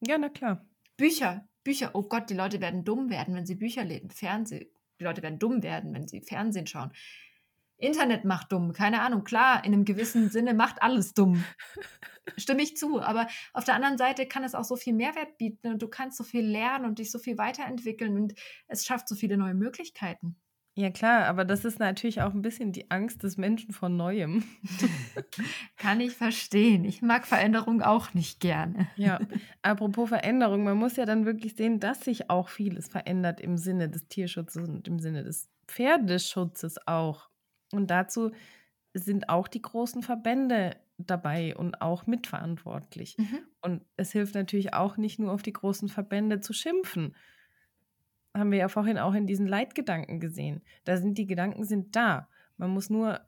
[0.00, 0.66] Ja, na klar.
[0.96, 4.66] Bücher, Bücher, oh Gott, die Leute werden dumm werden, wenn sie Bücher lesen, Fernsehen.
[4.98, 6.92] Die Leute werden dumm werden, wenn sie Fernsehen schauen.
[7.76, 9.24] Internet macht dumm, keine Ahnung.
[9.24, 11.44] Klar, in einem gewissen Sinne macht alles dumm.
[12.36, 13.00] Stimme ich zu.
[13.00, 16.16] Aber auf der anderen Seite kann es auch so viel Mehrwert bieten und du kannst
[16.16, 18.34] so viel lernen und dich so viel weiterentwickeln und
[18.68, 20.36] es schafft so viele neue Möglichkeiten.
[20.74, 24.42] Ja, klar, aber das ist natürlich auch ein bisschen die Angst des Menschen vor Neuem.
[25.76, 26.84] Kann ich verstehen.
[26.86, 28.88] Ich mag Veränderung auch nicht gerne.
[28.96, 29.20] Ja,
[29.60, 33.90] apropos Veränderung, man muss ja dann wirklich sehen, dass sich auch vieles verändert im Sinne
[33.90, 37.28] des Tierschutzes und im Sinne des Pferdeschutzes auch.
[37.70, 38.30] Und dazu
[38.94, 43.16] sind auch die großen Verbände dabei und auch mitverantwortlich.
[43.18, 43.40] Mhm.
[43.60, 47.14] Und es hilft natürlich auch nicht nur auf die großen Verbände zu schimpfen.
[48.34, 50.62] Haben wir ja vorhin auch in diesen Leitgedanken gesehen.
[50.84, 52.28] Da sind die Gedanken sind da.
[52.56, 53.20] Man muss nur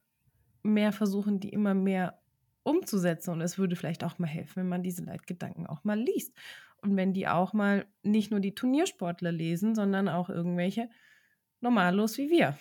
[0.63, 2.21] mehr versuchen, die immer mehr
[2.63, 3.31] umzusetzen.
[3.31, 6.35] Und es würde vielleicht auch mal helfen, wenn man diese Leitgedanken auch mal liest.
[6.79, 10.89] Und wenn die auch mal nicht nur die Turniersportler lesen, sondern auch irgendwelche
[11.61, 12.59] Normallos wie wir.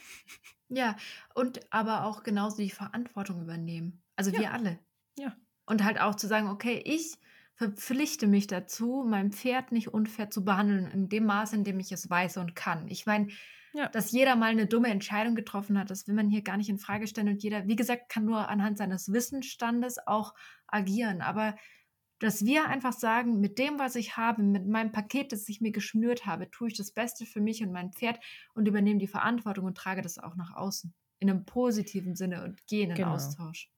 [0.69, 0.95] Ja,
[1.35, 4.01] und aber auch genauso die Verantwortung übernehmen.
[4.15, 4.39] Also Ja.
[4.39, 4.79] wir alle.
[5.17, 5.35] Ja.
[5.65, 7.17] Und halt auch zu sagen, okay, ich
[7.63, 11.91] verpflichte mich dazu, mein Pferd nicht unfair zu behandeln, in dem Maße, in dem ich
[11.91, 12.87] es weiß und kann.
[12.89, 13.27] Ich meine,
[13.73, 13.87] Ja.
[13.89, 16.77] dass jeder mal eine dumme Entscheidung getroffen hat, das will man hier gar nicht in
[16.77, 17.29] Frage stellen.
[17.29, 20.33] Und jeder, wie gesagt, kann nur anhand seines Wissensstandes auch
[20.67, 21.21] agieren.
[21.21, 21.55] Aber
[22.19, 25.71] dass wir einfach sagen, mit dem, was ich habe, mit meinem Paket, das ich mir
[25.71, 28.19] geschnürt habe, tue ich das Beste für mich und mein Pferd
[28.53, 30.93] und übernehme die Verantwortung und trage das auch nach außen.
[31.19, 33.15] In einem positiven Sinne und gehe in den Genau.
[33.15, 33.69] Austausch.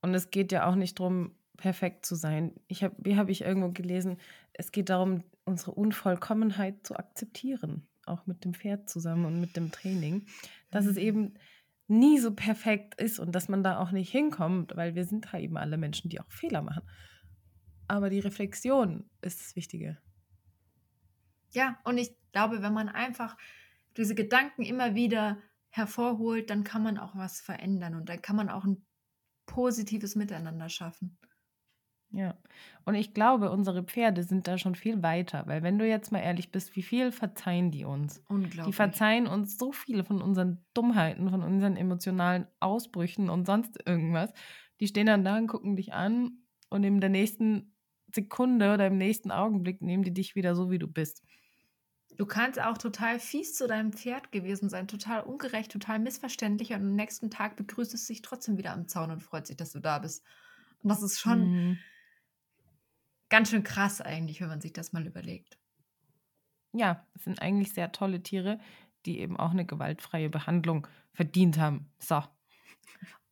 [0.00, 2.54] Und es geht ja auch nicht darum, perfekt zu sein.
[2.68, 4.18] Ich hab, wie habe ich irgendwo gelesen,
[4.52, 9.70] es geht darum, unsere Unvollkommenheit zu akzeptieren, auch mit dem Pferd zusammen und mit dem
[9.72, 10.26] Training,
[10.70, 10.98] dass es Mhm.
[10.98, 11.34] eben
[11.86, 15.44] nie so perfekt ist und dass man da auch nicht hinkommt, weil wir sind halt
[15.44, 16.82] eben alle Menschen, die auch Fehler machen.
[17.88, 19.98] Aber die Reflexion ist das Wichtige.
[21.52, 23.36] Ja, und ich glaube, wenn man einfach
[23.96, 25.40] diese Gedanken immer wieder
[25.70, 28.86] hervorholt, dann kann man auch was verändern und dann kann man auch ein
[29.46, 31.18] positives Miteinander schaffen.
[32.16, 32.38] Ja,
[32.84, 36.20] und ich glaube, unsere Pferde sind da schon viel weiter, weil wenn du jetzt mal
[36.20, 38.22] ehrlich bist, wie viel verzeihen die uns?
[38.28, 38.66] Unglaublich.
[38.66, 44.32] Die verzeihen uns so viele von unseren Dummheiten, von unseren emotionalen Ausbrüchen und sonst irgendwas.
[44.80, 47.74] Die stehen dann da und gucken dich an und in der nächsten
[48.14, 51.22] Sekunde oder im nächsten Augenblick nehmen die dich wieder so, wie du bist.
[52.16, 56.76] Du kannst auch total fies zu deinem Pferd gewesen sein, total ungerecht, total missverständlich und
[56.76, 59.80] am nächsten Tag begrüßt es sich trotzdem wieder am Zaun und freut sich, dass du
[59.80, 60.24] da bist.
[60.82, 61.84] Und das ist schon Mhm.
[63.28, 65.58] Ganz schön krass eigentlich, wenn man sich das mal überlegt.
[66.72, 68.58] Ja, es sind eigentlich sehr tolle Tiere,
[69.06, 71.90] die eben auch eine gewaltfreie Behandlung verdient haben.
[71.98, 72.22] So.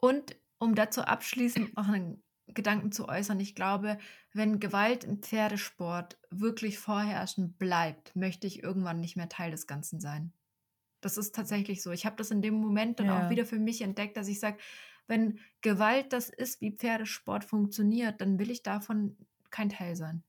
[0.00, 3.98] Und um dazu abschließend noch einen Gedanken zu äußern, ich glaube,
[4.32, 10.00] wenn Gewalt im Pferdesport wirklich vorherrschend bleibt, möchte ich irgendwann nicht mehr Teil des Ganzen
[10.00, 10.32] sein.
[11.02, 11.92] Das ist tatsächlich so.
[11.92, 13.10] Ich habe das in dem Moment dann Ja.
[13.10, 14.58] auch wieder für mich entdeckt, dass ich sage,
[15.08, 19.18] Wenn Gewalt das ist, wie Pferdesport funktioniert, dann will ich davon
[19.52, 20.22] kein Teil sein.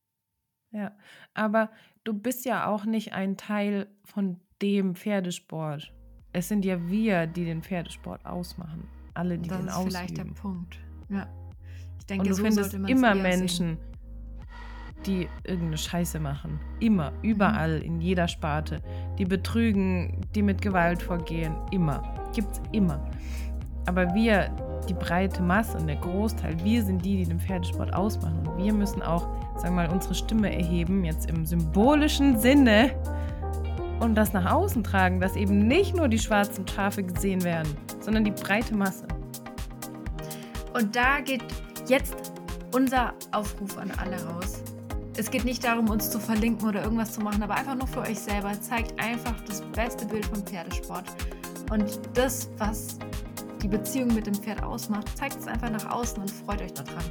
[0.71, 0.91] Ja,
[1.33, 1.69] aber
[2.03, 5.93] du bist ja auch nicht ein Teil von dem Pferdesport.
[6.31, 8.87] Es sind ja wir, die den Pferdesport ausmachen.
[9.13, 9.91] Alle, die das den ist ausüben.
[9.91, 10.79] vielleicht der Punkt.
[11.09, 11.27] Ja.
[11.99, 13.77] Ich denke, Und du so findest immer Menschen,
[15.05, 16.59] die irgendeine Scheiße machen.
[16.79, 17.85] Immer, überall, Mhm.
[17.85, 18.81] in jeder Sparte.
[19.19, 21.55] Die betrügen, die mit Gewalt vorgehen.
[21.71, 22.01] Immer.
[22.33, 23.11] Gibt's immer.
[23.85, 24.49] Aber wir,
[24.85, 28.47] die breite Masse und der Großteil, wir sind die, die den Pferdesport ausmachen.
[28.47, 32.91] Und wir müssen auch, sagen wir mal, unsere Stimme erheben, jetzt im symbolischen Sinne,
[33.99, 38.25] und das nach außen tragen, dass eben nicht nur die schwarzen Schafe gesehen werden, sondern
[38.25, 39.07] die breite Masse.
[40.73, 41.43] Und da geht
[41.87, 42.15] jetzt
[42.73, 44.61] unser Aufruf an alle raus.
[45.15, 48.01] Es geht nicht darum, uns zu verlinken oder irgendwas zu machen, aber einfach nur für
[48.01, 48.51] euch selber.
[48.59, 51.05] Zeigt einfach das beste Bild vom Pferdesport.
[51.71, 52.97] Und das, was
[53.63, 57.03] die Beziehung mit dem Pferd ausmacht, zeigt es einfach nach außen und freut euch daran.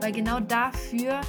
[0.00, 1.20] Weil genau dafür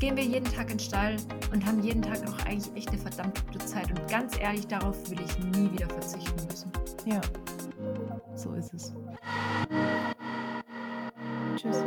[0.00, 1.16] gehen wir jeden Tag in den Stall
[1.52, 3.88] und haben jeden Tag auch eigentlich echt eine verdammt gute Zeit.
[3.90, 6.70] Und ganz ehrlich, darauf will ich nie wieder verzichten müssen.
[7.06, 7.20] Ja.
[8.34, 8.92] So ist es.
[11.56, 11.84] Tschüss.